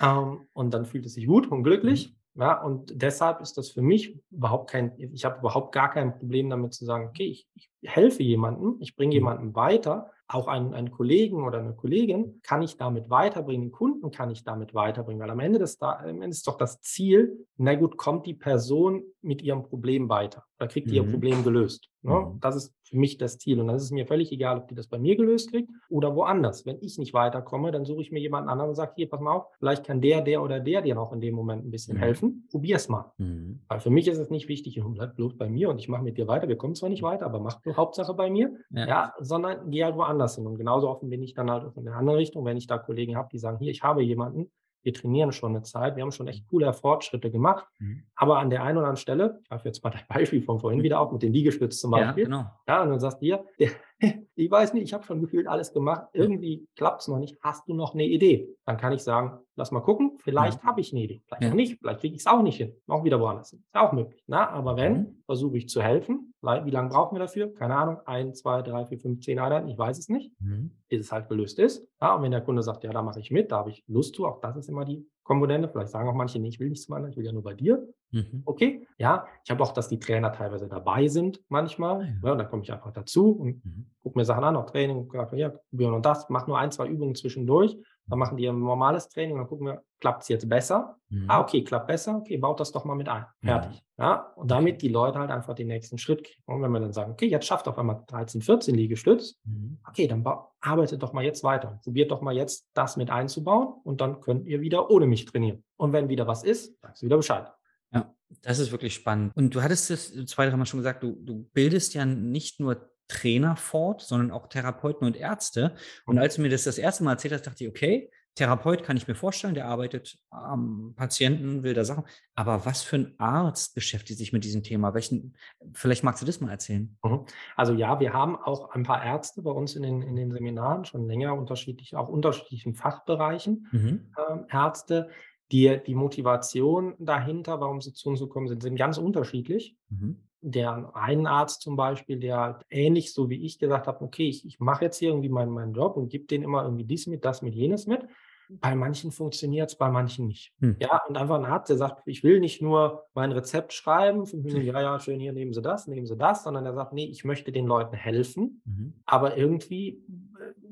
[0.00, 2.16] Ähm, und dann fühlt es sich gut und glücklich.
[2.34, 6.48] Ja, und deshalb ist das für mich überhaupt kein, ich habe überhaupt gar kein Problem
[6.48, 9.14] damit zu sagen, okay, ich, ich helfe jemandem, ich bringe mhm.
[9.14, 14.30] jemandem weiter, auch einen, einen Kollegen oder eine Kollegin kann ich damit weiterbringen, Kunden kann
[14.30, 17.96] ich damit weiterbringen, weil am Ende, des, am Ende ist doch das Ziel, na gut,
[17.96, 21.06] kommt die Person mit ihrem Problem weiter oder kriegt die mhm.
[21.06, 21.88] ihr Problem gelöst.
[22.02, 22.14] Ne?
[22.14, 22.40] Mhm.
[22.40, 23.60] Das ist für mich das Ziel.
[23.60, 26.14] Und dann ist es mir völlig egal, ob die das bei mir gelöst kriegt oder
[26.14, 26.66] woanders.
[26.66, 29.32] Wenn ich nicht weiterkomme, dann suche ich mir jemanden anderen und sage, hier, pass mal
[29.32, 32.00] auf, vielleicht kann der, der oder der dir noch in dem Moment ein bisschen mhm.
[32.00, 32.48] helfen.
[32.50, 33.12] Probier's mal.
[33.18, 33.60] Mhm.
[33.68, 36.18] Weil für mich ist es nicht wichtig, bleib bloß bei mir und ich mache mit
[36.18, 36.48] dir weiter.
[36.48, 38.52] Wir kommen zwar nicht weiter, aber mach Hauptsache bei mir.
[38.70, 38.86] Ja.
[38.86, 40.46] ja, sondern geh halt woanders hin.
[40.46, 42.78] Und genauso offen bin ich dann halt auch in der anderen Richtung, wenn ich da
[42.78, 44.50] Kollegen habe, die sagen, hier, ich habe jemanden,
[44.82, 48.02] wir trainieren schon eine Zeit, wir haben schon echt coole Fortschritte gemacht, mhm.
[48.16, 50.82] aber an der einen oder anderen Stelle, ich habe jetzt mal das Beispiel von vorhin
[50.82, 52.46] wieder auf mit den Liegestützen zum Beispiel, ja, genau.
[52.66, 53.70] ja und dann sagst du dir, der,
[54.34, 57.68] ich weiß nicht, ich habe schon gefühlt alles gemacht, irgendwie klappt es noch nicht, hast
[57.68, 58.48] du noch eine Idee?
[58.64, 60.68] Dann kann ich sagen, lass mal gucken, vielleicht ja.
[60.68, 61.50] habe ich eine Idee, vielleicht ja.
[61.50, 63.92] auch nicht, vielleicht kriege ich es auch nicht hin, auch wieder woanders hin, ist auch
[63.92, 64.22] möglich.
[64.26, 65.22] Na, aber wenn, mhm.
[65.26, 67.54] versuche ich zu helfen, wie lange brauchen wir dafür?
[67.54, 70.72] Keine Ahnung, ein, zwei, drei, vier, fünf, zehn Einheiten, ich weiß es nicht, mhm.
[70.88, 71.86] bis es halt gelöst ist.
[72.00, 74.16] Ja, und wenn der Kunde sagt, ja, da mache ich mit, da habe ich Lust
[74.16, 75.68] zu, auch das ist immer die Komponente.
[75.68, 77.54] Vielleicht sagen auch manche, nee, ich will nicht zum anderen, ich will ja nur bei
[77.54, 77.86] dir.
[78.10, 78.42] Mhm.
[78.44, 79.26] Okay, ja.
[79.44, 82.02] Ich habe auch, dass die Trainer teilweise dabei sind manchmal.
[82.02, 82.30] Ah, ja.
[82.30, 83.86] Ja, dann komme ich einfach dazu und mhm.
[84.02, 87.14] gucke mir Sachen an, auch Training, ja, probieren und das, mache nur ein, zwei Übungen
[87.14, 87.76] zwischendurch.
[88.06, 90.98] Dann machen die ein normales Training und dann gucken wir, klappt es jetzt besser?
[91.10, 91.26] Mhm.
[91.28, 92.16] Ah, okay, klappt besser.
[92.16, 93.24] Okay, baut das doch mal mit ein.
[93.40, 93.82] Fertig.
[93.96, 94.04] Ja.
[94.04, 94.32] ja.
[94.34, 96.42] Und damit die Leute halt einfach den nächsten Schritt kriegen.
[96.44, 99.78] Und wenn wir dann sagen, okay, jetzt schafft auf einmal 13, 14 Liegestütz, mhm.
[99.88, 100.24] okay, dann
[100.60, 101.80] arbeitet doch mal jetzt weiter.
[101.84, 105.62] Probiert doch mal jetzt das mit einzubauen und dann könnt ihr wieder ohne mich trainieren.
[105.76, 107.52] Und wenn wieder was ist, sagst du wieder Bescheid.
[107.92, 109.36] Ja, das ist wirklich spannend.
[109.36, 112.90] Und du hattest es zwei, drei Mal schon gesagt, du, du bildest ja nicht nur
[113.06, 115.76] Trainer fort, sondern auch Therapeuten und Ärzte.
[116.06, 118.96] Und als du mir das das erste Mal erzählt hast, dachte ich, okay, Therapeut kann
[118.96, 122.04] ich mir vorstellen, der arbeitet am Patienten, will da Sachen.
[122.34, 124.94] Aber was für ein Arzt beschäftigt sich mit diesem Thema?
[124.94, 125.36] Welchen,
[125.74, 126.96] vielleicht magst du das mal erzählen.
[127.04, 127.26] Mhm.
[127.56, 130.84] Also ja, wir haben auch ein paar Ärzte bei uns in den, in den Seminaren,
[130.86, 133.68] schon länger unterschiedlich, auch unterschiedlichen Fachbereichen.
[133.70, 134.12] Mhm.
[134.30, 135.10] Ähm, Ärzte,
[135.50, 139.76] die, die Motivation dahinter, warum sie zu uns gekommen sind, sind ganz unterschiedlich.
[139.90, 144.44] Mhm der einen Arzt zum Beispiel, der ähnlich so wie ich gesagt hat, okay, ich,
[144.44, 147.24] ich mache jetzt hier irgendwie meinen, meinen Job und gebe denen immer irgendwie dies mit,
[147.24, 148.06] das mit, jenes mit.
[148.48, 150.52] Bei manchen funktioniert es, bei manchen nicht.
[150.60, 150.76] Hm.
[150.78, 154.60] Ja, und einfach ein Arzt, der sagt, ich will nicht nur mein Rezept schreiben, Minuten,
[154.62, 157.24] ja, ja, schön, hier nehmen Sie das, nehmen Sie das, sondern er sagt, nee, ich
[157.24, 158.94] möchte den Leuten helfen, mhm.
[159.06, 160.02] aber irgendwie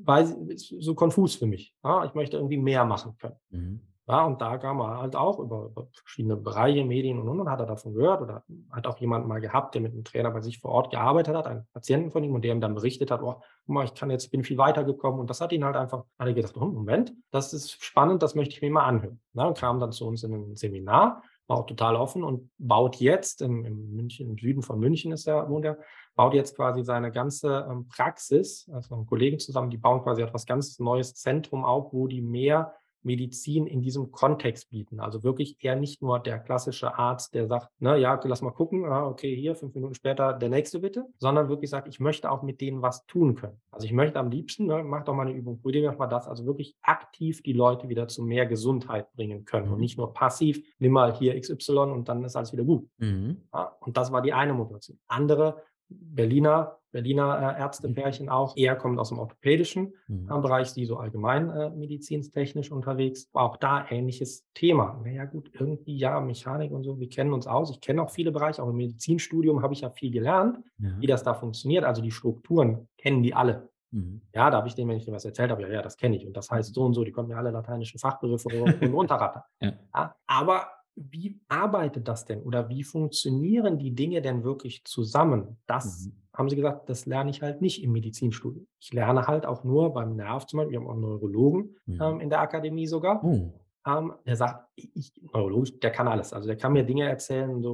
[0.05, 1.73] äh, ist so konfus für mich.
[1.83, 3.35] Ja, ich möchte irgendwie mehr machen können.
[3.49, 3.81] Mhm.
[4.11, 7.49] Ja, und da kam er halt auch über, über verschiedene Bereiche, Medien und, und, und,
[7.49, 10.41] hat er davon gehört oder hat auch jemanden mal gehabt, der mit einem Trainer bei
[10.41, 13.21] sich vor Ort gearbeitet hat, einen Patienten von ihm und der ihm dann berichtet hat,
[13.21, 13.35] oh,
[13.65, 16.27] guck mal, ich kann jetzt, bin viel weitergekommen und das hat ihn halt einfach, hat
[16.27, 19.21] er gedacht, oh, Moment, das ist spannend, das möchte ich mir mal anhören.
[19.31, 22.97] Ja, und kam dann zu uns in ein Seminar, war auch total offen und baut
[22.97, 25.77] jetzt im, im München, im Süden von München ist er, wohnt er,
[26.15, 30.45] baut jetzt quasi seine ganze ähm, Praxis, also einen Kollegen zusammen, die bauen quasi etwas
[30.45, 32.73] ganz neues Zentrum auf, wo die mehr
[33.03, 34.99] Medizin in diesem Kontext bieten.
[34.99, 38.85] Also wirklich eher nicht nur der klassische Arzt, der sagt, na ja, lass mal gucken,
[38.85, 42.43] ah, okay, hier fünf Minuten später der nächste bitte, sondern wirklich sagt, ich möchte auch
[42.43, 43.59] mit denen was tun können.
[43.71, 46.27] Also ich möchte am liebsten, ne, mach doch mal eine Übung, probier mach mal das,
[46.27, 49.73] also wirklich aktiv die Leute wieder zu mehr Gesundheit bringen können mhm.
[49.73, 52.87] und nicht nur passiv, nimm mal hier XY und dann ist alles wieder gut.
[52.97, 53.43] Mhm.
[53.53, 54.99] Ja, und das war die eine Motivation.
[55.07, 55.61] Andere
[55.99, 58.31] Berliner, Berliner äh, Ärztepärchen mhm.
[58.31, 60.27] auch, eher kommt aus dem orthopädischen mhm.
[60.27, 63.29] Bereich, die so allgemein äh, medizinstechnisch unterwegs.
[63.33, 64.99] Auch da ähnliches Thema.
[65.03, 67.71] Naja gut, irgendwie ja, Mechanik und so, wir kennen uns aus.
[67.71, 70.89] Ich kenne auch viele Bereiche, auch im Medizinstudium habe ich ja viel gelernt, ja.
[70.99, 71.83] wie das da funktioniert.
[71.83, 73.69] Also die Strukturen kennen die alle.
[73.91, 74.21] Mhm.
[74.33, 76.15] Ja, da habe ich denen, wenn ich dir was erzählt habe, ja, ja, das kenne
[76.15, 76.25] ich.
[76.25, 79.43] Und das heißt so und so, die kommen ja alle lateinischen Fachbegriffe und runterrattern.
[79.61, 79.73] Ja.
[79.93, 85.57] Ja, aber wie arbeitet das denn oder wie funktionieren die Dinge denn wirklich zusammen?
[85.65, 86.13] Das mhm.
[86.33, 88.67] haben sie gesagt, das lerne ich halt nicht im Medizinstudium.
[88.79, 92.01] Ich lerne halt auch nur beim Nerv zum Beispiel, wir haben auch einen Neurologen mhm.
[92.01, 93.23] ähm, in der Akademie sogar.
[93.23, 93.53] Oh.
[93.87, 96.33] Ähm, der sagt, ich, neurologisch, der kann alles.
[96.33, 97.71] Also der kann mir Dinge erzählen, so,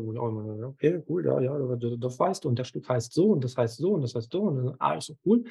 [0.65, 3.57] okay, cool, ja, ja, das, das weißt du und das Stück heißt so und das
[3.57, 5.43] heißt so und das heißt so und dann, ah, ist so cool.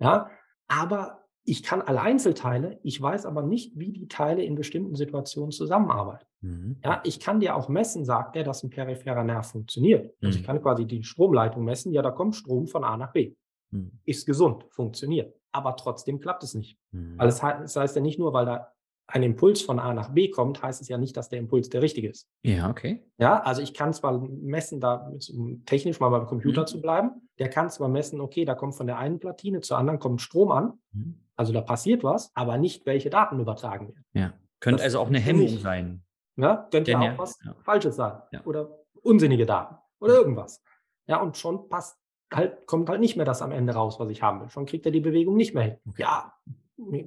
[0.00, 0.28] Ja,
[0.66, 5.50] aber ich kann alle Einzelteile, ich weiß aber nicht, wie die Teile in bestimmten Situationen
[5.50, 6.26] zusammenarbeiten.
[6.40, 6.76] Mhm.
[6.84, 10.04] Ja, ich kann dir auch messen, sagt er, dass ein peripherer Nerv funktioniert.
[10.04, 10.26] Mhm.
[10.26, 10.46] Also ich mhm.
[10.46, 13.34] kann quasi die Stromleitung messen, ja, da kommt Strom von A nach B.
[13.70, 13.98] Mhm.
[14.04, 15.34] Ist gesund, funktioniert.
[15.50, 16.78] Aber trotzdem klappt es nicht.
[16.92, 17.18] Mhm.
[17.18, 18.72] Weil es heißt, das heißt ja nicht nur, weil da
[19.08, 21.82] ein Impuls von A nach B kommt, heißt es ja nicht, dass der Impuls der
[21.82, 22.28] richtige ist.
[22.42, 23.04] Ja, okay.
[23.18, 26.66] Ja, also ich kann zwar messen, da um technisch mal beim Computer mhm.
[26.66, 29.98] zu bleiben, der kann zwar messen, okay, da kommt von der einen Platine zur anderen
[29.98, 31.21] kommt Strom an, mhm.
[31.36, 34.04] Also da passiert was, aber nicht, welche Daten übertragen werden.
[34.12, 36.02] Ja, könnte das also auch eine Hemmung nicht, sein.
[36.36, 37.54] Ja, könnte ja auch was ja.
[37.62, 38.42] Falsches sein ja.
[38.44, 40.62] oder unsinnige Daten oder irgendwas.
[41.06, 41.98] Ja, und schon passt
[42.32, 44.50] halt, kommt halt nicht mehr das am Ende raus, was ich haben will.
[44.50, 45.76] Schon kriegt er die Bewegung nicht mehr hin.
[45.86, 46.02] Okay.
[46.02, 46.32] Ja,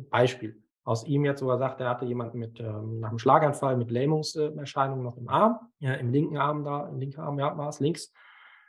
[0.09, 3.89] Beispiel aus ihm jetzt sogar sagt, er hatte jemanden mit ähm, nach einem Schlaganfall mit
[3.89, 7.79] Lähmungserscheinungen noch im Arm, ja, im linken Arm da, im linken Arm, ja, war es
[7.79, 8.13] links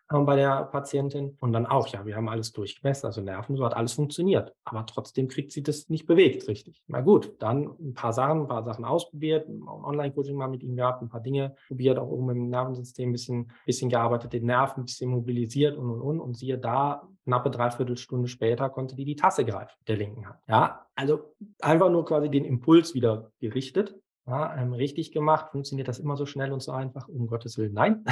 [0.09, 1.37] bei der Patientin.
[1.41, 4.53] Und dann auch, ja, wir haben alles durchgemessen, also Nerven, so hat alles funktioniert.
[4.65, 6.83] Aber trotzdem kriegt sie das nicht bewegt, richtig.
[6.87, 11.03] Na gut, dann ein paar Sachen, ein paar Sachen ausprobiert, Online-Coaching mal mit ihm gehabt,
[11.03, 14.87] ein paar Dinge probiert, auch oben im Nervensystem ein bisschen, bisschen gearbeitet, den Nerven ein
[14.87, 16.21] bisschen mobilisiert und und und.
[16.21, 20.39] Und siehe da, knappe Dreiviertelstunde später konnte die die Tasse greifen, der linken Hand.
[20.49, 23.97] Ja, also einfach nur quasi den Impuls wieder gerichtet.
[24.27, 27.09] Ja, ähm, richtig gemacht, funktioniert das immer so schnell und so einfach?
[27.09, 28.05] Um Gottes Willen, nein.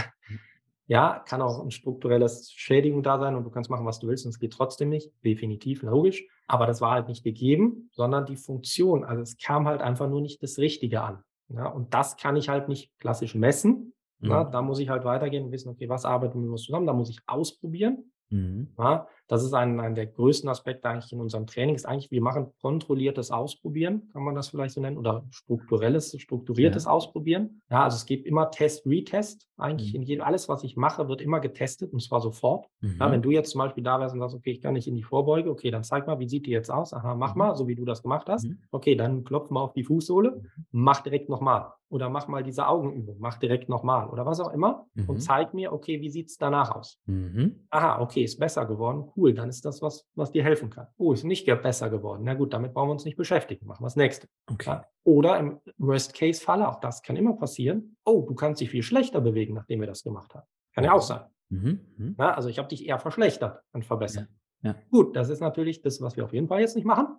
[0.86, 4.26] Ja, kann auch ein strukturelles Schädigung da sein und du kannst machen, was du willst
[4.26, 5.10] und es geht trotzdem nicht.
[5.24, 6.26] Definitiv, logisch.
[6.46, 9.04] Aber das war halt nicht gegeben, sondern die Funktion.
[9.04, 11.22] Also es kam halt einfach nur nicht das Richtige an.
[11.48, 13.94] Ja, und das kann ich halt nicht klassisch messen.
[14.20, 14.30] Mhm.
[14.30, 16.86] Ja, da muss ich halt weitergehen und wissen, okay, was arbeiten wir zusammen?
[16.86, 18.12] Da muss ich ausprobieren.
[18.30, 18.74] Mhm.
[18.78, 22.22] Ja, das ist ein, ein der größten Aspekte eigentlich in unserem Training, ist eigentlich, wir
[22.22, 26.90] machen kontrolliertes Ausprobieren, kann man das vielleicht so nennen, oder strukturelles, strukturiertes ja.
[26.90, 27.62] Ausprobieren.
[27.70, 29.48] Ja, also es gibt immer Test, Retest.
[29.56, 30.00] Eigentlich mhm.
[30.00, 32.66] in jedem, alles, was ich mache, wird immer getestet und zwar sofort.
[32.80, 32.96] Mhm.
[33.00, 34.94] Ja, wenn du jetzt zum Beispiel da wärst und sagst, okay, ich kann nicht in
[34.94, 36.92] die Vorbeuge, okay, dann zeig mal, wie sieht die jetzt aus?
[36.92, 37.38] Aha, mach mhm.
[37.38, 38.44] mal, so wie du das gemacht hast.
[38.44, 38.58] Mhm.
[38.70, 40.64] Okay, dann klopf mal auf die Fußsohle, mhm.
[40.72, 44.86] mach direkt nochmal oder mach mal diese Augenübung, mach direkt nochmal oder was auch immer
[44.94, 45.08] mhm.
[45.08, 46.98] und zeig mir, okay, wie sieht es danach aus?
[47.06, 47.66] Mhm.
[47.70, 50.88] Aha, okay, ist besser geworden, cool, dann ist das was, was dir helfen kann.
[50.96, 53.86] Oh, ist nicht besser geworden, na gut, damit brauchen wir uns nicht beschäftigen, machen wir
[53.86, 54.28] das nächste.
[54.50, 54.70] Okay.
[54.70, 54.84] Ja?
[55.04, 59.54] Oder im Worst-Case-Falle, auch das kann immer passieren, oh, du kannst dich viel schlechter bewegen,
[59.54, 60.46] nachdem wir das gemacht haben.
[60.74, 61.22] Kann ja auch sein.
[61.48, 61.80] Mhm.
[61.96, 62.16] mhm.
[62.18, 64.28] Ja, also ich habe dich eher verschlechtert und verbessert.
[64.62, 64.70] Ja.
[64.70, 64.74] Ja.
[64.90, 67.18] Gut, das ist natürlich das, was wir auf jeden Fall jetzt nicht machen.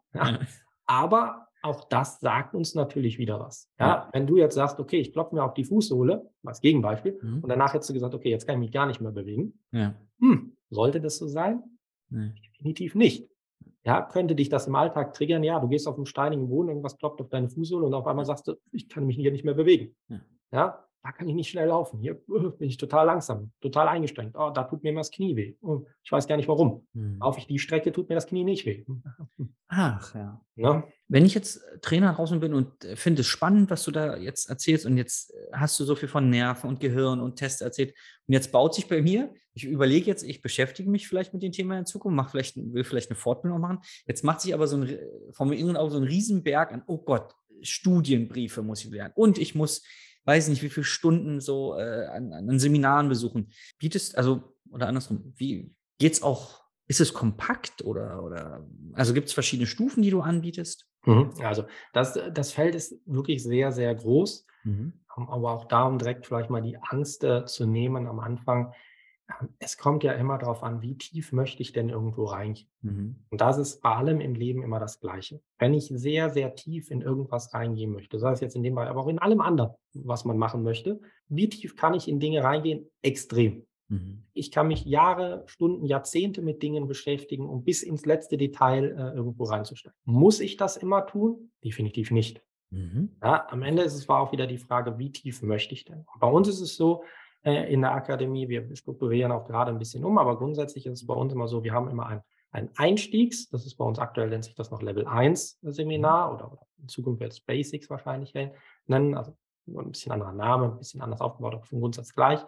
[0.88, 3.70] Aber auch das sagt uns natürlich wieder was.
[3.80, 4.10] Ja, ja.
[4.14, 7.40] Wenn du jetzt sagst, okay, ich klopfe mir auf die Fußsohle, als Gegenbeispiel, mhm.
[7.40, 9.60] und danach hättest du gesagt, okay, jetzt kann ich mich gar nicht mehr bewegen.
[9.72, 9.96] Ja.
[10.20, 11.64] Hm, sollte das so sein?
[12.10, 12.34] Nee.
[12.54, 13.30] Definitiv nicht.
[13.84, 15.44] Ja, könnte dich das im Alltag triggern?
[15.44, 18.26] Ja, du gehst auf einen steinigen Boden, irgendwas klopft auf deine Fußsohle und auf einmal
[18.26, 19.96] sagst du, ich kann mich hier nicht mehr bewegen.
[20.10, 22.00] Ja, ja da kann ich nicht schnell laufen.
[22.00, 24.36] Hier bin ich total langsam, total eingeschränkt.
[24.36, 25.56] Oh, da tut mir immer das Knie weh.
[25.62, 26.88] Oh, ich weiß gar nicht warum.
[26.94, 27.20] Hm.
[27.20, 28.84] Laufe ich die Strecke, tut mir das Knie nicht weh.
[29.68, 30.42] Ach ja.
[30.56, 30.84] ja.
[31.08, 34.18] Wenn ich jetzt äh, Trainer draußen bin und äh, finde es spannend, was du da
[34.18, 37.62] jetzt erzählst und jetzt äh, hast du so viel von Nerven und Gehirn und Tests
[37.62, 37.94] erzählt
[38.28, 41.52] und jetzt baut sich bei mir, ich überlege jetzt, ich beschäftige mich vielleicht mit dem
[41.52, 43.80] Thema in Zukunft, mach vielleicht, will vielleicht eine Fortbildung machen.
[44.06, 45.00] Jetzt macht sich aber so ein,
[45.32, 49.56] vom Inneren auch so ein Riesenberg an, oh Gott, Studienbriefe muss ich lernen und ich
[49.56, 49.84] muss
[50.26, 53.52] weiß nicht, wie viele Stunden so äh, an, an, Seminaren besuchen.
[53.78, 54.42] Bietest, also,
[54.72, 60.04] oder andersrum, wie geht's auch, ist es kompakt oder, oder also gibt es verschiedene Stufen,
[60.04, 60.88] die du anbietest?
[61.06, 61.32] Mhm.
[61.42, 64.46] Also das, das Feld ist wirklich sehr, sehr groß.
[64.64, 64.94] Mhm.
[65.08, 68.74] Aber auch darum direkt vielleicht mal die Angst äh, zu nehmen am Anfang.
[69.58, 72.70] Es kommt ja immer darauf an, wie tief möchte ich denn irgendwo reingehen.
[72.82, 73.16] Mhm.
[73.30, 75.42] Und das ist bei allem im Leben immer das Gleiche.
[75.58, 78.88] Wenn ich sehr, sehr tief in irgendwas reingehen möchte, sei es jetzt in dem Fall,
[78.88, 82.44] aber auch in allem anderen, was man machen möchte, wie tief kann ich in Dinge
[82.44, 82.90] reingehen?
[83.02, 83.66] Extrem.
[83.88, 84.24] Mhm.
[84.34, 89.16] Ich kann mich Jahre, Stunden, Jahrzehnte mit Dingen beschäftigen, um bis ins letzte Detail äh,
[89.16, 89.98] irgendwo reinzusteigen.
[90.06, 91.52] Muss ich das immer tun?
[91.64, 92.42] Definitiv nicht.
[92.72, 93.16] Mhm.
[93.22, 96.06] Ja, am Ende ist es war auch wieder die Frage, wie tief möchte ich denn?
[96.20, 97.04] Bei uns ist es so,
[97.46, 98.50] äh, in der Akademie.
[98.50, 101.64] Wir strukturieren auch gerade ein bisschen um, aber grundsätzlich ist es bei uns immer so,
[101.64, 102.22] wir haben immer ein,
[102.52, 106.36] ein Einstiegs, das ist bei uns aktuell, nennt sich das noch Level 1 Seminar mhm.
[106.36, 108.34] oder, oder in Zukunft wird es Basics wahrscheinlich
[108.88, 109.38] nennen, also
[109.68, 112.40] ein bisschen anderer Name, ein bisschen anders aufgebaut, aber vom Grundsatz gleich.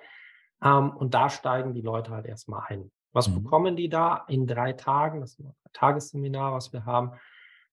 [0.63, 2.91] Ähm, und da steigen die Leute halt erstmal ein.
[3.13, 3.43] Was mhm.
[3.43, 5.21] bekommen die da in drei Tagen?
[5.21, 7.11] Das ist ein Tagesseminar, was wir haben.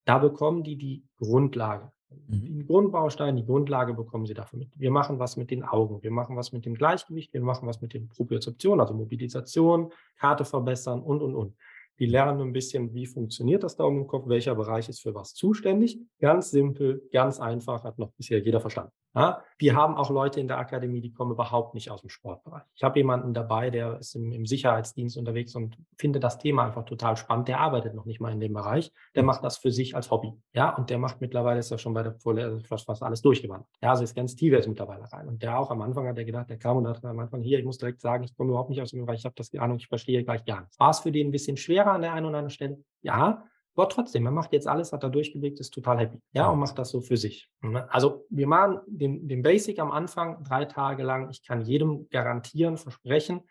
[0.04, 1.92] Da bekommen die die Grundlage.
[2.28, 2.58] Mhm.
[2.58, 4.70] Die Grundbausteine, die Grundlage bekommen Sie dafür mit.
[4.74, 7.80] Wir machen was mit den Augen, wir machen was mit dem Gleichgewicht, wir machen was
[7.80, 11.56] mit den Propriozeption, also Mobilisation, Karte verbessern und, und, und.
[11.98, 15.14] Die lernen ein bisschen, wie funktioniert das da um den Kopf, welcher Bereich ist für
[15.14, 16.00] was zuständig.
[16.18, 18.92] Ganz simpel, ganz einfach, hat noch bisher jeder verstanden.
[19.14, 22.64] Ja, wir haben auch Leute in der Akademie, die kommen überhaupt nicht aus dem Sportbereich.
[22.74, 26.84] Ich habe jemanden dabei, der ist im, im, Sicherheitsdienst unterwegs und findet das Thema einfach
[26.84, 27.46] total spannend.
[27.46, 28.92] Der arbeitet noch nicht mal in dem Bereich.
[29.14, 29.28] Der mhm.
[29.28, 30.32] macht das für sich als Hobby.
[30.52, 33.22] Ja, und der macht mittlerweile, ist er schon bei der Vorlesung also fast, fast alles
[33.22, 33.68] durchgewandert.
[33.80, 35.28] Ja, also ist ganz tief jetzt mittlerweile rein.
[35.28, 37.60] Und der auch am Anfang hat er gedacht, der kam und hat am Anfang hier,
[37.60, 39.76] ich muss direkt sagen, ich komme überhaupt nicht aus dem Bereich, ich habe das Ahnung,
[39.76, 40.78] ich verstehe gleich gar nichts.
[40.80, 42.78] War es für den ein bisschen schwerer an der einen oder anderen Stelle?
[43.02, 43.44] Ja,
[43.76, 46.20] aber trotzdem, er macht jetzt alles, hat er durchgelegt, ist total happy.
[46.32, 47.50] Ja, und macht das so für sich.
[47.60, 47.90] Ne?
[47.92, 51.30] Also wir machen den, den Basic am Anfang drei Tage lang.
[51.30, 53.42] Ich kann jedem garantieren, versprechen.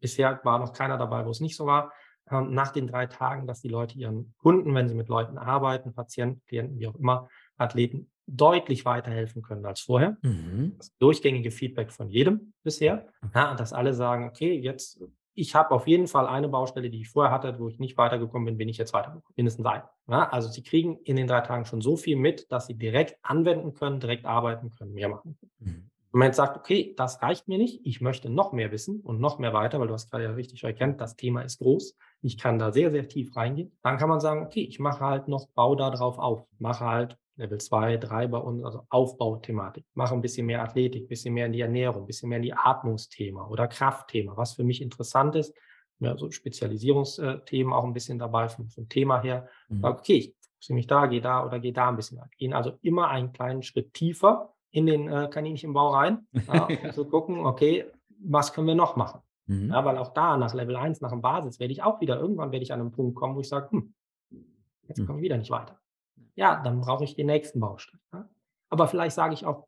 [0.00, 1.92] Bisher war noch keiner dabei, wo es nicht so war.
[2.30, 5.92] Ähm, nach den drei Tagen, dass die Leute ihren Kunden, wenn sie mit Leuten arbeiten,
[5.92, 10.16] Patienten, Klienten, wie auch immer, Athleten, deutlich weiterhelfen können als vorher.
[10.22, 10.74] Mhm.
[10.78, 13.08] Das durchgängige Feedback von jedem bisher.
[13.34, 15.02] Ja, und dass alle sagen, okay, jetzt
[15.34, 18.46] ich habe auf jeden Fall eine Baustelle, die ich vorher hatte, wo ich nicht weitergekommen
[18.46, 19.34] bin, bin ich jetzt weitergekommen.
[19.36, 19.82] Mindestens ein.
[20.08, 23.16] Ja, also Sie kriegen in den drei Tagen schon so viel mit, dass Sie direkt
[23.22, 25.52] anwenden können, direkt arbeiten können, mehr machen können.
[25.58, 25.90] Mhm.
[26.12, 29.20] Wenn man jetzt sagt, okay, das reicht mir nicht, ich möchte noch mehr wissen und
[29.20, 32.38] noch mehr weiter, weil du hast gerade ja richtig erkannt, das Thema ist groß, ich
[32.38, 35.48] kann da sehr, sehr tief reingehen, dann kann man sagen, okay, ich mache halt noch,
[35.56, 39.84] baue da drauf auf, mache halt Level 2, 3 bei uns, also Aufbauthematik.
[39.94, 42.44] Mache ein bisschen mehr Athletik, ein bisschen mehr in die Ernährung, ein bisschen mehr in
[42.44, 45.54] die Atmungsthema oder Kraftthema, was für mich interessant ist.
[45.98, 49.48] Ja, so Spezialisierungsthemen auch ein bisschen dabei vom, vom Thema her.
[49.68, 49.84] Mhm.
[49.84, 52.20] Okay, ich fokussiere mich da, gehe da oder gehe da ein bisschen.
[52.36, 57.04] Gehen also immer einen kleinen Schritt tiefer in den äh, Kaninchenbau rein, ja, um zu
[57.06, 57.86] gucken, okay,
[58.20, 59.20] was können wir noch machen?
[59.46, 59.70] Mhm.
[59.70, 62.52] Ja, weil auch da nach Level 1, nach dem Basis, werde ich auch wieder, irgendwann
[62.52, 63.94] werde ich an einem Punkt kommen, wo ich sage, hm,
[64.88, 65.06] jetzt mhm.
[65.06, 65.78] komme ich wieder nicht weiter
[66.34, 68.00] ja, dann brauche ich den nächsten Baustein.
[68.12, 68.28] Ja?
[68.68, 69.66] Aber vielleicht sage ich auch,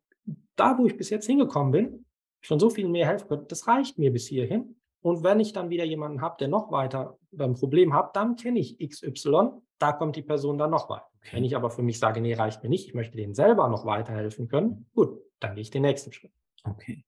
[0.57, 2.07] da, wo ich bis jetzt hingekommen bin,
[2.41, 4.77] schon so viel mehr helfen können, das reicht mir bis hierhin.
[5.01, 8.59] Und wenn ich dann wieder jemanden habe, der noch weiter ein Problem hat, dann kenne
[8.59, 11.09] ich XY, da kommt die Person dann noch weiter.
[11.33, 13.85] Wenn ich aber für mich sage, nee, reicht mir nicht, ich möchte denen selber noch
[13.85, 16.33] weiterhelfen können, gut, dann gehe ich den nächsten Schritt.
[16.65, 17.05] Okay.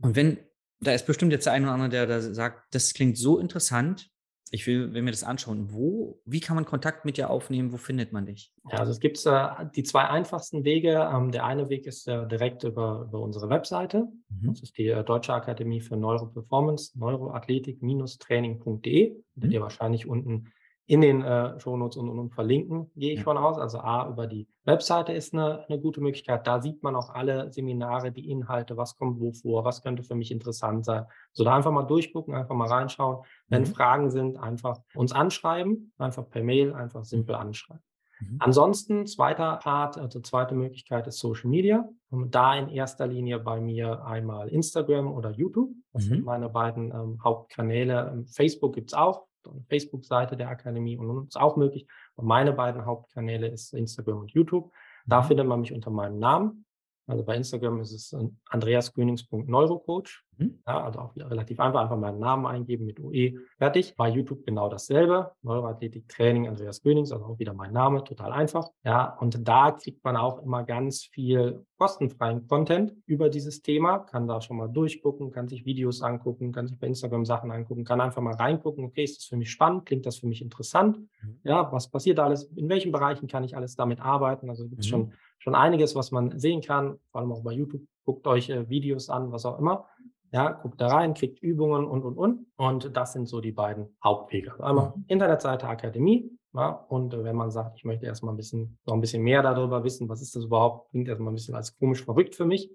[0.00, 0.38] Und wenn,
[0.80, 4.10] da ist bestimmt jetzt der eine oder andere, der da sagt, das klingt so interessant,
[4.50, 5.72] ich will, will, mir das anschauen.
[5.72, 7.72] Wo, wie kann man Kontakt mit dir aufnehmen?
[7.72, 8.52] Wo findet man dich?
[8.70, 11.10] Ja, also es gibt äh, die zwei einfachsten Wege.
[11.12, 14.06] Ähm, der eine Weg ist äh, direkt über, über unsere Webseite.
[14.28, 14.48] Mhm.
[14.48, 19.16] Das ist die äh, Deutsche Akademie für Neuroperformance, neuroathletik-training.de.
[19.34, 19.50] Mhm.
[19.50, 20.52] Ihr wahrscheinlich unten
[20.88, 23.24] in den äh, Shownotes und, und verlinken, gehe ich ja.
[23.24, 23.58] von aus.
[23.58, 26.46] Also A, über die Webseite ist eine, eine gute Möglichkeit.
[26.46, 30.14] Da sieht man auch alle Seminare, die Inhalte, was kommt wo vor, was könnte für
[30.14, 31.04] mich interessant sein.
[31.32, 33.22] So da einfach mal durchgucken, einfach mal reinschauen.
[33.48, 33.66] Wenn mhm.
[33.66, 37.82] Fragen sind, einfach uns anschreiben, einfach per Mail, einfach simpel anschreiben.
[38.20, 38.36] Mhm.
[38.40, 41.88] Ansonsten, zweiter Part, also zweite Möglichkeit ist Social Media.
[42.10, 45.70] Und da in erster Linie bei mir einmal Instagram oder YouTube.
[45.92, 46.08] Das mhm.
[46.08, 48.10] sind meine beiden ähm, Hauptkanäle.
[48.12, 51.86] Ähm, Facebook gibt's auch eine Facebook-Seite der Akademie und uns auch möglich.
[52.16, 54.70] Und meine beiden Hauptkanäle ist Instagram und YouTube.
[55.06, 55.26] Da mhm.
[55.26, 56.66] findet man mich unter meinem Namen.
[57.08, 58.14] Also bei Instagram ist es
[58.50, 60.24] andreasgrünings.neurocoach.
[60.36, 60.58] Mhm.
[60.66, 63.94] Ja, also auch relativ einfach, einfach meinen Namen eingeben mit UE, fertig.
[63.96, 65.32] Bei YouTube genau dasselbe.
[65.42, 68.68] Neuroathletik Training Andreas Grünings, also auch wieder mein Name, total einfach.
[68.84, 74.28] Ja, und da kriegt man auch immer ganz viel kostenfreien Content über dieses Thema, kann
[74.28, 78.00] da schon mal durchgucken, kann sich Videos angucken, kann sich bei Instagram Sachen angucken, kann
[78.00, 80.98] einfach mal reingucken, okay, ist das für mich spannend, klingt das für mich interessant?
[80.98, 81.40] Mhm.
[81.44, 82.44] Ja, was passiert alles?
[82.54, 84.50] In welchen Bereichen kann ich alles damit arbeiten?
[84.50, 84.90] Also gibt es mhm.
[84.90, 87.82] schon schon einiges, was man sehen kann, vor allem auch bei YouTube.
[88.04, 89.86] Guckt euch äh, Videos an, was auch immer.
[90.30, 92.46] Ja, guckt da rein, kriegt Übungen und, und, und.
[92.56, 94.52] Und das sind so die beiden Hauptwege.
[94.52, 95.04] Also einmal mhm.
[95.08, 96.30] Internetseite Akademie.
[96.54, 99.42] Ja, und äh, wenn man sagt, ich möchte erstmal ein bisschen, noch ein bisschen mehr
[99.42, 102.70] darüber wissen, was ist das überhaupt, klingt erstmal ein bisschen als komisch verrückt für mich.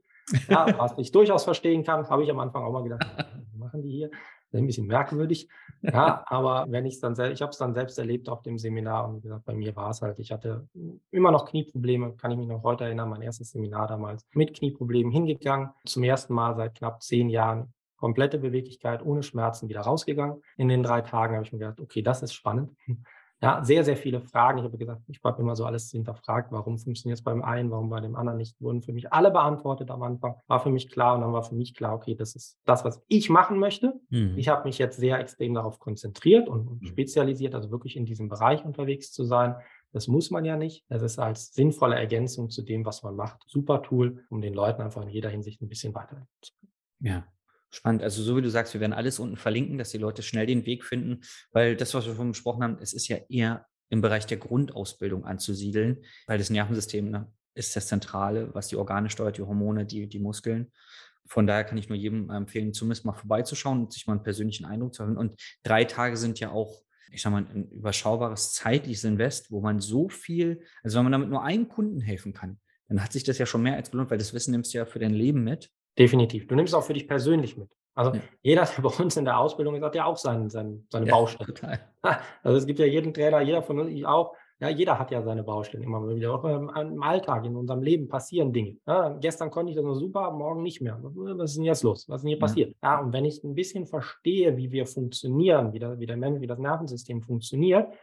[0.48, 3.82] Ja, was ich durchaus verstehen kann, habe ich am Anfang auch mal gedacht, was machen
[3.82, 4.12] die hier?
[4.58, 5.48] Ein bisschen merkwürdig.
[5.86, 8.58] Ja, aber wenn ich es dann selbst, ich habe es dann selbst erlebt auf dem
[8.58, 10.66] Seminar und wie gesagt, bei mir war es halt, ich hatte
[11.12, 15.12] immer noch Knieprobleme, kann ich mich noch heute erinnern, mein erstes Seminar damals mit Knieproblemen
[15.12, 17.74] hingegangen, zum ersten Mal seit knapp zehn Jahren
[18.04, 20.42] komplette Beweglichkeit ohne Schmerzen wieder rausgegangen.
[20.58, 22.72] In den drei Tagen habe ich mir gedacht, okay, das ist spannend.
[23.44, 24.60] Ja, sehr, sehr viele Fragen.
[24.60, 27.90] Ich habe gesagt, ich habe immer so alles hinterfragt, warum funktioniert es beim einen, warum
[27.90, 28.56] bei dem anderen nicht.
[28.62, 30.36] Wurden für mich alle beantwortet am Anfang.
[30.48, 33.04] War für mich klar und dann war für mich klar, okay, das ist das, was
[33.10, 34.00] ich machen möchte.
[34.10, 34.38] Mhm.
[34.38, 36.86] Ich habe mich jetzt sehr extrem darauf konzentriert und mhm.
[36.86, 39.56] spezialisiert, also wirklich in diesem Bereich unterwegs zu sein.
[39.92, 40.86] Das muss man ja nicht.
[40.88, 43.44] Das ist als sinnvolle Ergänzung zu dem, was man macht.
[43.46, 46.72] Super Tool, um den Leuten einfach in jeder Hinsicht ein bisschen weiterhelfen zu können.
[47.02, 47.28] Ja,
[47.74, 48.04] Spannend.
[48.04, 50.68] Also so wie du sagst, wir werden alles unten verlinken, dass die Leute schnell den
[50.68, 51.22] Weg finden,
[51.52, 55.26] weil das, was wir schon besprochen haben, es ist ja eher im Bereich der Grundausbildung
[55.26, 60.08] anzusiedeln, weil das Nervensystem ne, ist das Zentrale, was die Organe steuert, die Hormone, die,
[60.08, 60.72] die Muskeln.
[61.26, 64.66] Von daher kann ich nur jedem empfehlen, zumindest mal vorbeizuschauen und sich mal einen persönlichen
[64.66, 65.18] Eindruck zu haben.
[65.18, 69.80] Und drei Tage sind ja auch, ich sag mal, ein überschaubares zeitliches Invest, wo man
[69.80, 73.40] so viel, also wenn man damit nur einem Kunden helfen kann, dann hat sich das
[73.40, 75.72] ja schon mehr als gelohnt, weil das Wissen nimmst du ja für dein Leben mit.
[75.98, 76.48] Definitiv.
[76.48, 77.70] Du nimmst auch für dich persönlich mit.
[77.96, 78.22] Also ja.
[78.42, 81.12] jeder, der bei uns in der Ausbildung ist, hat ja auch sein, sein, seine ja,
[81.12, 81.54] Baustelle.
[81.54, 81.80] Total.
[82.44, 85.44] Also es gibt ja jeden Trainer, jeder von uns auch, ja, jeder hat ja seine
[85.44, 86.34] Baustellen immer wieder.
[86.34, 88.78] Auch im, Alltag, in unserem Leben passieren Dinge.
[88.86, 91.00] Ja, gestern konnte ich das noch super, morgen nicht mehr.
[91.02, 92.08] Was ist denn jetzt los?
[92.08, 92.76] Was ist denn hier passiert?
[92.82, 96.42] Ja, und wenn ich ein bisschen verstehe, wie wir funktionieren, wie der, wie der Mensch,
[96.42, 97.94] wie das Nervensystem funktioniert,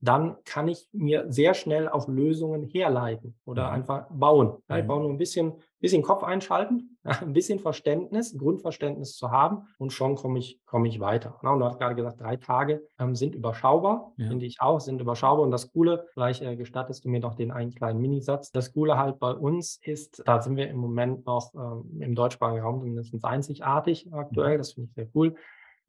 [0.00, 3.74] dann kann ich mir sehr schnell auch Lösungen herleiten oder mhm.
[3.74, 4.56] einfach bauen.
[4.68, 4.86] Ich mhm.
[4.86, 10.14] brauche nur ein bisschen, bisschen Kopf einschalten, ein bisschen Verständnis, Grundverständnis zu haben und schon
[10.14, 11.38] komme ich, komme ich weiter.
[11.42, 14.28] und du hast gerade gesagt, drei Tage ähm, sind überschaubar, ja.
[14.28, 15.44] finde ich auch, sind überschaubar.
[15.44, 18.50] Und das Coole, vielleicht äh, gestattest du mir noch den einen kleinen Minisatz.
[18.52, 22.62] Das Coole halt bei uns ist, da sind wir im Moment noch ähm, im deutschsprachigen
[22.62, 24.54] Raum mindestens einzigartig aktuell.
[24.54, 24.58] Mhm.
[24.58, 25.34] Das finde ich sehr cool.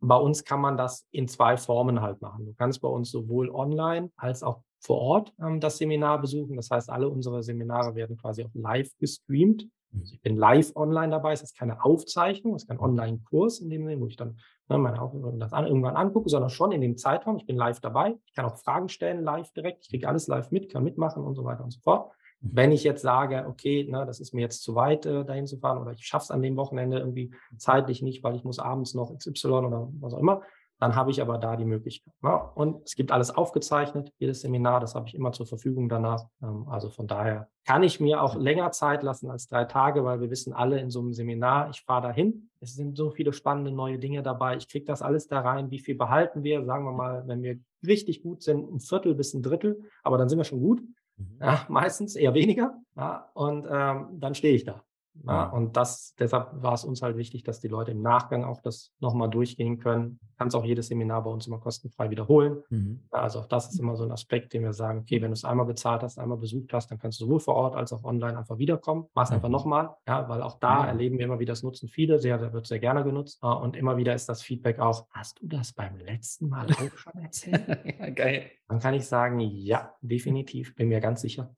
[0.01, 2.45] Bei uns kann man das in zwei Formen halt machen.
[2.45, 6.55] Du kannst bei uns sowohl online als auch vor Ort ähm, das Seminar besuchen.
[6.55, 9.67] Das heißt, alle unsere Seminare werden quasi auch live gestreamt.
[9.93, 11.33] Also ich bin live online dabei.
[11.33, 14.39] Es ist keine Aufzeichnung, es ist kein Online-Kurs in dem Sinne, wo ich dann
[14.69, 17.37] ne, meine Aufgaben das an, irgendwann angucke, sondern schon in dem Zeitraum.
[17.37, 18.17] Ich bin live dabei.
[18.25, 19.83] Ich kann auch Fragen stellen live direkt.
[19.83, 22.11] Ich kriege alles live mit, kann mitmachen und so weiter und so fort.
[22.41, 25.57] Wenn ich jetzt sage, okay, na, das ist mir jetzt zu weit, äh, dahin zu
[25.57, 28.93] fahren oder ich schaffe es an dem Wochenende irgendwie zeitlich nicht, weil ich muss abends
[28.93, 30.41] noch XY oder was auch immer,
[30.81, 32.13] dann habe ich aber da die Möglichkeit.
[32.23, 32.51] Ja.
[32.55, 36.25] Und es gibt alles aufgezeichnet, jedes Seminar, das habe ich immer zur Verfügung danach.
[36.41, 40.21] Ähm, also von daher kann ich mir auch länger Zeit lassen als drei Tage, weil
[40.21, 43.71] wir wissen alle in so einem Seminar, ich fahre dahin, es sind so viele spannende
[43.71, 46.93] neue Dinge dabei, ich kriege das alles da rein, wie viel behalten wir, sagen wir
[46.93, 50.45] mal, wenn wir richtig gut sind, ein Viertel bis ein Drittel, aber dann sind wir
[50.45, 50.81] schon gut.
[51.21, 51.37] Mhm.
[51.39, 52.81] Ja, meistens eher weniger.
[52.95, 54.83] Ja, und ähm, dann stehe ich da.
[55.27, 58.61] Ja, und das, deshalb war es uns halt wichtig, dass die Leute im Nachgang auch
[58.61, 60.19] das nochmal durchgehen können.
[60.37, 62.63] Kannst auch jedes Seminar bei uns immer kostenfrei wiederholen.
[62.69, 63.03] Mhm.
[63.11, 65.43] Also auch das ist immer so ein Aspekt, den wir sagen, okay, wenn du es
[65.43, 68.37] einmal bezahlt hast, einmal besucht hast, dann kannst du sowohl vor Ort als auch online
[68.37, 69.05] einfach wiederkommen.
[69.13, 69.35] Mach es mhm.
[69.35, 70.87] einfach nochmal, ja, weil auch da ja.
[70.87, 73.43] erleben wir immer wieder, das nutzen viele, sehr, sehr, wird sehr gerne genutzt.
[73.43, 77.21] Und immer wieder ist das Feedback auch, hast du das beim letzten Mal auch schon
[77.21, 77.67] erzählt?
[77.99, 78.51] ja, geil.
[78.67, 81.53] Dann kann ich sagen, ja, definitiv, bin mir ganz sicher.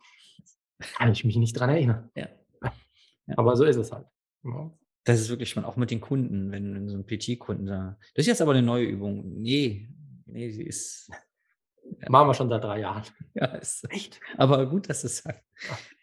[0.96, 2.10] Kann ich mich nicht dran erinnern.
[2.16, 2.28] Ja.
[3.28, 3.38] Ja.
[3.38, 4.08] Aber so ist es halt.
[4.44, 4.72] Ja.
[5.06, 7.98] Das ist wirklich schon auch mit den Kunden, wenn, wenn so ein PT-Kunden da.
[8.16, 9.42] Das ist jetzt aber eine neue Übung.
[9.42, 9.90] Nee,
[10.26, 11.10] nee, sie ist.
[12.00, 12.10] Ja.
[12.10, 13.04] Machen wir schon seit drei Jahren.
[13.36, 14.20] Ja, ist echt.
[14.38, 15.44] Aber gut, dass du es sagst.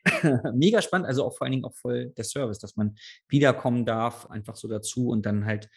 [0.52, 2.96] Mega spannend, also auch vor allen Dingen auch voll der Service, dass man
[3.28, 5.70] wiederkommen darf, einfach so dazu und dann halt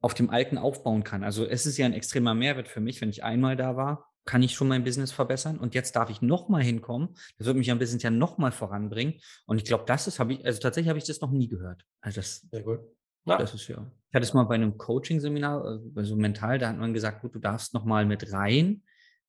[0.00, 1.24] auf dem Alten aufbauen kann.
[1.24, 4.44] Also es ist ja ein extremer Mehrwert für mich, wenn ich einmal da war kann
[4.44, 7.08] ich schon mein Business verbessern und jetzt darf ich nochmal hinkommen.
[7.36, 9.14] Das wird mich ein Business ja nochmal voranbringen.
[9.44, 11.84] Und ich glaube, das ist, habe ich, also tatsächlich habe ich das noch nie gehört.
[12.00, 12.78] Also das, Sehr gut.
[13.24, 13.38] Ja.
[13.38, 13.90] Das ist ja.
[14.08, 17.40] Ich hatte es mal bei einem Coaching-Seminar, also mental, da hat man gesagt, gut, du
[17.40, 18.82] darfst nochmal mit rein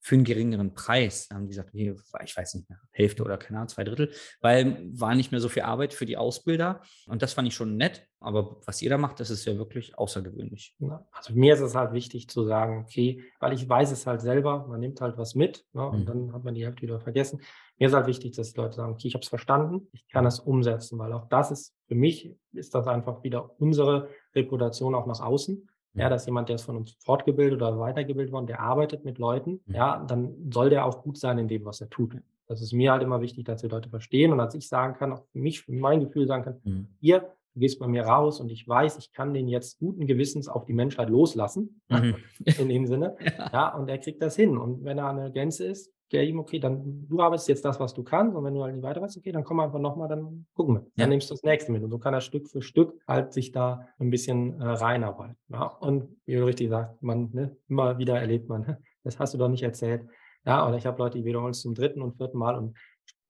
[0.04, 1.28] für einen geringeren Preis.
[1.28, 1.93] Da haben die gesagt, nee,
[2.24, 5.47] ich weiß nicht mehr, Hälfte oder keine Ahnung, zwei Drittel, weil war nicht mehr so
[5.47, 6.82] viel Arbeit für die Ausbilder.
[7.06, 8.08] Und das fand ich schon nett.
[8.20, 10.76] Aber was ihr da macht, das ist ja wirklich außergewöhnlich.
[11.12, 14.68] Also mir ist es halt wichtig zu sagen, okay, weil ich weiß es halt selber,
[14.68, 16.06] man nimmt halt was mit ne, und mhm.
[16.06, 17.41] dann hat man die Hälfte wieder vergessen.
[17.78, 20.26] Mir ist halt wichtig, dass die Leute sagen, okay, ich habe es verstanden, ich kann
[20.26, 25.08] es umsetzen, weil auch das ist, für mich ist das einfach wieder unsere Reputation auch
[25.08, 25.68] nach außen.
[25.94, 29.60] Ja, dass jemand, der ist von uns fortgebildet oder weitergebildet worden, der arbeitet mit Leuten,
[29.66, 29.76] mhm.
[29.76, 32.16] ja, dann soll der auch gut sein in dem, was er tut.
[32.48, 35.12] Das ist mir halt immer wichtig, dass die Leute verstehen und als ich sagen kann,
[35.14, 36.88] auch für mich, für mein Gefühl sagen kann, mhm.
[37.02, 37.20] ihr,
[37.54, 40.66] du gehst bei mir raus und ich weiß, ich kann den jetzt guten Gewissens auf
[40.66, 42.16] die Menschheit loslassen, mhm.
[42.46, 43.50] in dem Sinne, ja.
[43.52, 46.59] ja, und er kriegt das hin und wenn er eine Gänse ist, der ihm, okay,
[46.59, 49.18] dann du arbeitest jetzt das, was du kannst und wenn du halt nicht weiter weißt,
[49.18, 50.86] okay, dann komm einfach nochmal, dann gucken wir.
[50.95, 53.51] Dann nimmst du das nächste mit und so kann er Stück für Stück halt sich
[53.51, 55.38] da ein bisschen äh, reinarbeiten.
[55.49, 55.66] Ja?
[55.66, 59.49] Und wie du richtig sagst, man, ne, immer wieder erlebt man, das hast du doch
[59.49, 60.05] nicht erzählt.
[60.45, 62.76] Ja, oder ich habe Leute, die wiederholen es zum dritten und vierten Mal und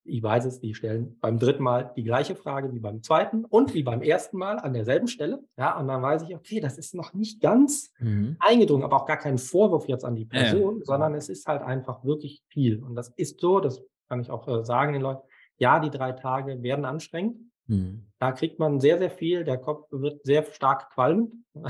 [0.04, 3.74] ich weiß es, die stellen beim dritten Mal die gleiche Frage wie beim zweiten und
[3.74, 5.44] wie beim ersten Mal an derselben Stelle.
[5.58, 8.36] Ja, und dann weiß ich, okay, das ist noch nicht ganz mhm.
[8.40, 10.86] eingedrungen, aber auch gar kein Vorwurf jetzt an die Person, ja.
[10.86, 12.82] sondern es ist halt einfach wirklich viel.
[12.84, 15.22] Und das ist so, das kann ich auch äh, sagen den Leuten,
[15.58, 17.38] ja, die drei Tage werden anstrengend.
[17.68, 18.08] Mhm.
[18.20, 19.44] Da kriegt man sehr, sehr viel.
[19.44, 21.34] Der Kopf wird sehr stark qualmend.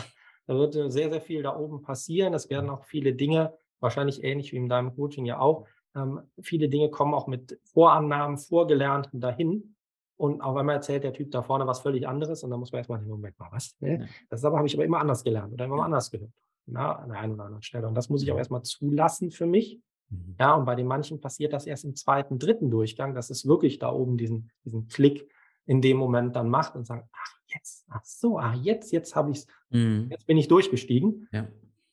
[0.48, 2.34] Da wird äh, sehr, sehr viel da oben passieren.
[2.34, 6.70] Es werden auch viele Dinge, wahrscheinlich ähnlich wie in deinem Coaching ja auch, ähm, viele
[6.70, 9.76] Dinge kommen auch mit Vorannahmen, Vorgelernten dahin.
[10.18, 12.44] Und auf einmal erzählt der Typ da vorne was völlig anderes.
[12.44, 13.76] Und dann muss man erstmal, Moment mal, was?
[13.80, 14.06] Ja.
[14.30, 15.84] Das habe ich aber immer anders gelernt oder immer ja.
[15.84, 16.32] anders gehört.
[16.68, 17.88] Na, an der einen oder anderen Stelle.
[17.88, 19.82] Und das muss ich auch erstmal zulassen für mich.
[20.10, 20.36] Mhm.
[20.40, 23.80] Ja, und bei den manchen passiert das erst im zweiten, dritten Durchgang, dass es wirklich
[23.80, 25.28] da oben diesen, diesen Klick
[25.66, 29.32] in dem Moment dann macht und sagt, ach, jetzt, ach so, ah, jetzt, jetzt habe
[29.32, 30.08] ich es, mhm.
[30.12, 31.28] jetzt bin ich durchgestiegen.
[31.32, 31.48] Ja.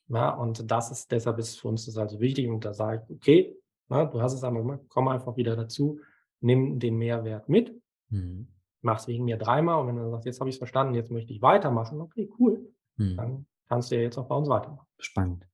[0.08, 0.34] ja.
[0.34, 2.48] Und das ist, deshalb ist für uns das also wichtig.
[2.48, 3.56] Und da sage ich, okay,
[3.88, 6.00] na, du hast es einmal gemacht, komm einfach wieder dazu,
[6.40, 7.74] nimm den Mehrwert mit,
[8.10, 8.48] mhm.
[8.82, 11.10] mach es wegen mir dreimal und wenn du sagst, jetzt habe ich es verstanden, jetzt
[11.10, 13.16] möchte ich weitermachen, okay, cool, mhm.
[13.16, 14.86] dann kannst du ja jetzt auch bei uns weitermachen.
[14.98, 15.46] Spannend.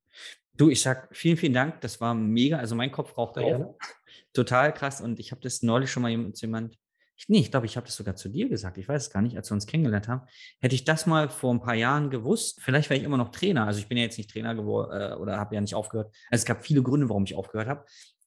[0.57, 1.81] Du, ich sag vielen, vielen Dank.
[1.81, 2.59] Das war mega.
[2.59, 3.75] Also mein Kopf raucht auf.
[4.33, 5.01] Total krass.
[5.01, 6.79] Und ich habe das neulich schon mal jemand,
[7.17, 8.79] ich, nee, ich glaube, ich habe das sogar zu dir gesagt.
[8.79, 10.23] Ich weiß es gar nicht, als wir uns kennengelernt haben.
[10.61, 13.67] Hätte ich das mal vor ein paar Jahren gewusst, vielleicht wäre ich immer noch Trainer.
[13.67, 16.15] Also ich bin ja jetzt nicht Trainer geworden äh, oder habe ja nicht aufgehört.
[16.31, 17.85] Also es gab viele Gründe, warum ich aufgehört habe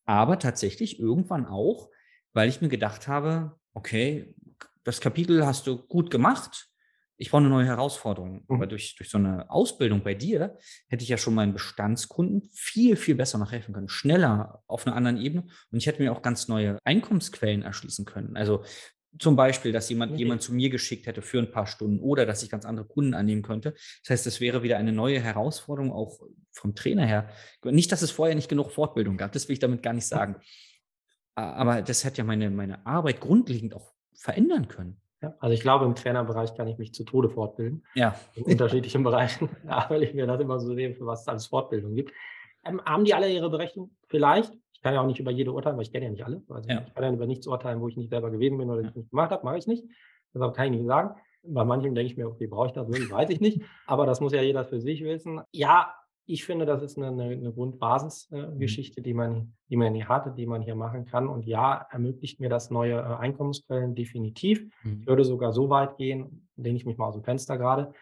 [0.08, 1.90] aber tatsächlich irgendwann auch,
[2.34, 4.34] weil ich mir gedacht habe, okay,
[4.84, 6.70] das Kapitel hast du gut gemacht.
[7.18, 8.46] Ich brauche eine neue Herausforderung.
[8.48, 8.56] Mhm.
[8.56, 12.96] Aber durch, durch so eine Ausbildung bei dir hätte ich ja schon meinen Bestandskunden viel,
[12.96, 13.90] viel besser nachhelfen können.
[13.90, 15.48] Schneller auf einer anderen Ebene.
[15.72, 18.38] Und ich hätte mir auch ganz neue Einkommensquellen erschließen können.
[18.38, 18.64] Also
[19.20, 20.20] zum Beispiel, dass jemand okay.
[20.20, 23.14] jemand zu mir geschickt hätte für ein paar Stunden oder dass ich ganz andere Kunden
[23.14, 23.74] annehmen könnte.
[24.04, 26.20] Das heißt, es wäre wieder eine neue Herausforderung, auch
[26.52, 27.30] vom Trainer her.
[27.64, 30.38] Nicht, dass es vorher nicht genug Fortbildung gab, das will ich damit gar nicht sagen.
[31.36, 35.00] Aber das hätte ja meine, meine Arbeit grundlegend auch verändern können.
[35.22, 37.84] Ja, also ich glaube, im Trainerbereich kann ich mich zu Tode fortbilden.
[37.96, 38.20] Ja.
[38.36, 39.50] In unterschiedlichen Bereichen,
[39.90, 42.12] weil ich mir das immer so sehe, für was es alles Fortbildung gibt.
[42.68, 43.96] Ähm, haben die alle ihre Berechnung?
[44.08, 44.54] Vielleicht.
[44.74, 46.44] Ich kann ja auch nicht über jede urteilen, weil ich kenne ja nicht alle.
[46.50, 46.84] Also ja.
[46.88, 48.90] ich kann ja über nichts urteilen, wo ich nicht selber gewesen bin oder ja.
[48.90, 49.86] ich nicht gemacht habe, mache ich nicht.
[50.34, 51.20] Deshalb kann ich nicht sagen.
[51.44, 53.62] Bei manchen denke ich mir, okay, brauche ich das wirklich, weiß ich nicht.
[53.86, 55.42] Aber das muss ja jeder für sich wissen.
[55.52, 55.94] Ja,
[56.30, 60.32] ich finde, das ist eine, eine, eine Grundbasisgeschichte, äh, die, man, die man hier hatte,
[60.32, 61.28] die man hier machen kann.
[61.28, 64.64] Und ja, ermöglicht mir das neue äh, Einkommensquellen definitiv.
[64.84, 65.00] Mhm.
[65.02, 67.94] Ich würde sogar so weit gehen, lehne ich mich mal aus dem Fenster gerade.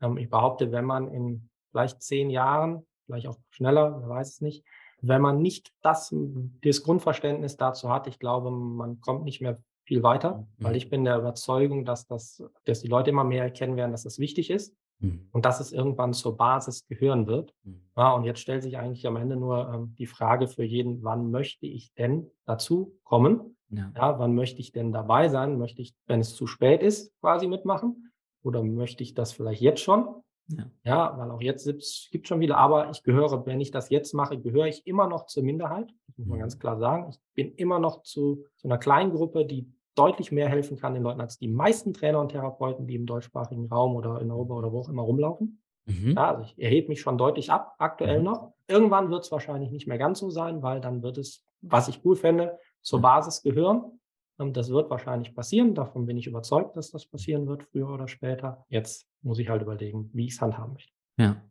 [0.00, 4.40] Ähm, ich behaupte, wenn man in vielleicht zehn Jahren, vielleicht auch schneller, wer weiß es
[4.40, 4.64] nicht,
[5.00, 6.14] wenn man nicht das,
[6.62, 10.64] das Grundverständnis dazu hat, ich glaube, man kommt nicht mehr viel weiter, mhm.
[10.64, 14.04] weil ich bin der Überzeugung, dass das, dass die Leute immer mehr erkennen werden, dass
[14.04, 15.28] das wichtig ist mhm.
[15.32, 17.54] und dass es irgendwann zur Basis gehören wird.
[17.64, 17.82] Mhm.
[17.96, 21.30] Ja, und jetzt stellt sich eigentlich am Ende nur ähm, die Frage für jeden, wann
[21.30, 23.56] möchte ich denn dazu kommen?
[23.68, 23.92] Ja.
[23.94, 25.58] ja, wann möchte ich denn dabei sein?
[25.58, 28.12] Möchte ich, wenn es zu spät ist, quasi mitmachen?
[28.42, 30.22] Oder möchte ich das vielleicht jetzt schon?
[30.48, 30.64] Ja.
[30.84, 31.66] ja, weil auch jetzt
[32.10, 35.08] gibt es schon wieder, aber ich gehöre, wenn ich das jetzt mache, gehöre ich immer
[35.08, 35.90] noch zur Minderheit.
[36.06, 36.60] Das muss man ganz mhm.
[36.60, 37.10] klar sagen.
[37.10, 41.02] Ich bin immer noch zu, zu einer kleinen Gruppe, die deutlich mehr helfen kann den
[41.02, 44.72] Leuten als die meisten Trainer und Therapeuten, die im deutschsprachigen Raum oder in Europa oder
[44.72, 45.62] wo auch immer rumlaufen.
[45.86, 46.14] Mhm.
[46.16, 48.24] Ja, also ich erhebe mich schon deutlich ab, aktuell mhm.
[48.24, 48.52] noch.
[48.68, 52.04] Irgendwann wird es wahrscheinlich nicht mehr ganz so sein, weil dann wird es, was ich
[52.04, 54.00] cool fände, zur Basis gehören.
[54.36, 55.74] Und das wird wahrscheinlich passieren.
[55.74, 58.64] Davon bin ich überzeugt, dass das passieren wird, früher oder später.
[58.68, 60.92] Jetzt muss ich halt überlegen, wie ich es handhaben möchte.
[61.18, 61.42] Ja.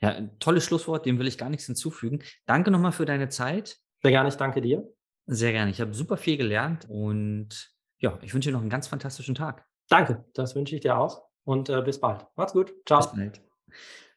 [0.00, 2.22] Ja, ein tolles Schlusswort, dem will ich gar nichts hinzufügen.
[2.44, 3.78] Danke nochmal für deine Zeit.
[4.02, 4.92] Sehr gerne, ich danke dir.
[5.26, 5.70] Sehr gerne.
[5.70, 9.66] Ich habe super viel gelernt und ja, ich wünsche dir noch einen ganz fantastischen Tag.
[9.88, 12.26] Danke, das wünsche ich dir auch und äh, bis bald.
[12.36, 12.74] Macht's gut.
[12.86, 13.00] Ciao.
[13.00, 13.40] Bis bald.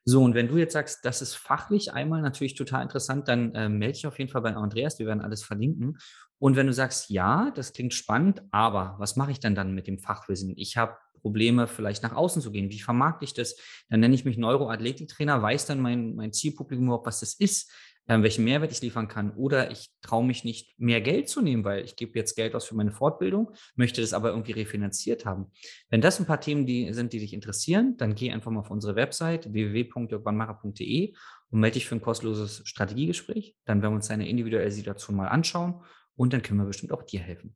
[0.06, 3.70] So, und wenn du jetzt sagst, das ist fachlich einmal natürlich total interessant, dann äh,
[3.70, 5.00] melde dich auf jeden Fall bei Andreas.
[5.00, 5.98] Wir werden alles verlinken.
[6.40, 9.88] Und wenn du sagst, ja, das klingt spannend, aber was mache ich denn dann mit
[9.88, 10.54] dem Fachwissen?
[10.58, 12.70] Ich habe Probleme, vielleicht nach außen zu gehen.
[12.70, 13.56] Wie vermarkte ich das?
[13.90, 17.72] Dann nenne ich mich Neuroathletiktrainer, weiß dann mein, mein Zielpublikum überhaupt, was das ist,
[18.08, 19.32] welchen Mehrwert ich liefern kann.
[19.32, 22.66] Oder ich traue mich nicht, mehr Geld zu nehmen, weil ich gebe jetzt Geld aus
[22.66, 25.52] für meine Fortbildung, möchte das aber irgendwie refinanziert haben.
[25.90, 28.72] Wenn das ein paar Themen die sind, die dich interessieren, dann geh einfach mal auf
[28.72, 31.14] unsere Website www.jörgwannmacher.de
[31.52, 33.56] und melde dich für ein kostenloses Strategiegespräch.
[33.66, 35.82] Dann werden wir uns deine individuelle Situation mal anschauen
[36.16, 37.56] und dann können wir bestimmt auch dir helfen.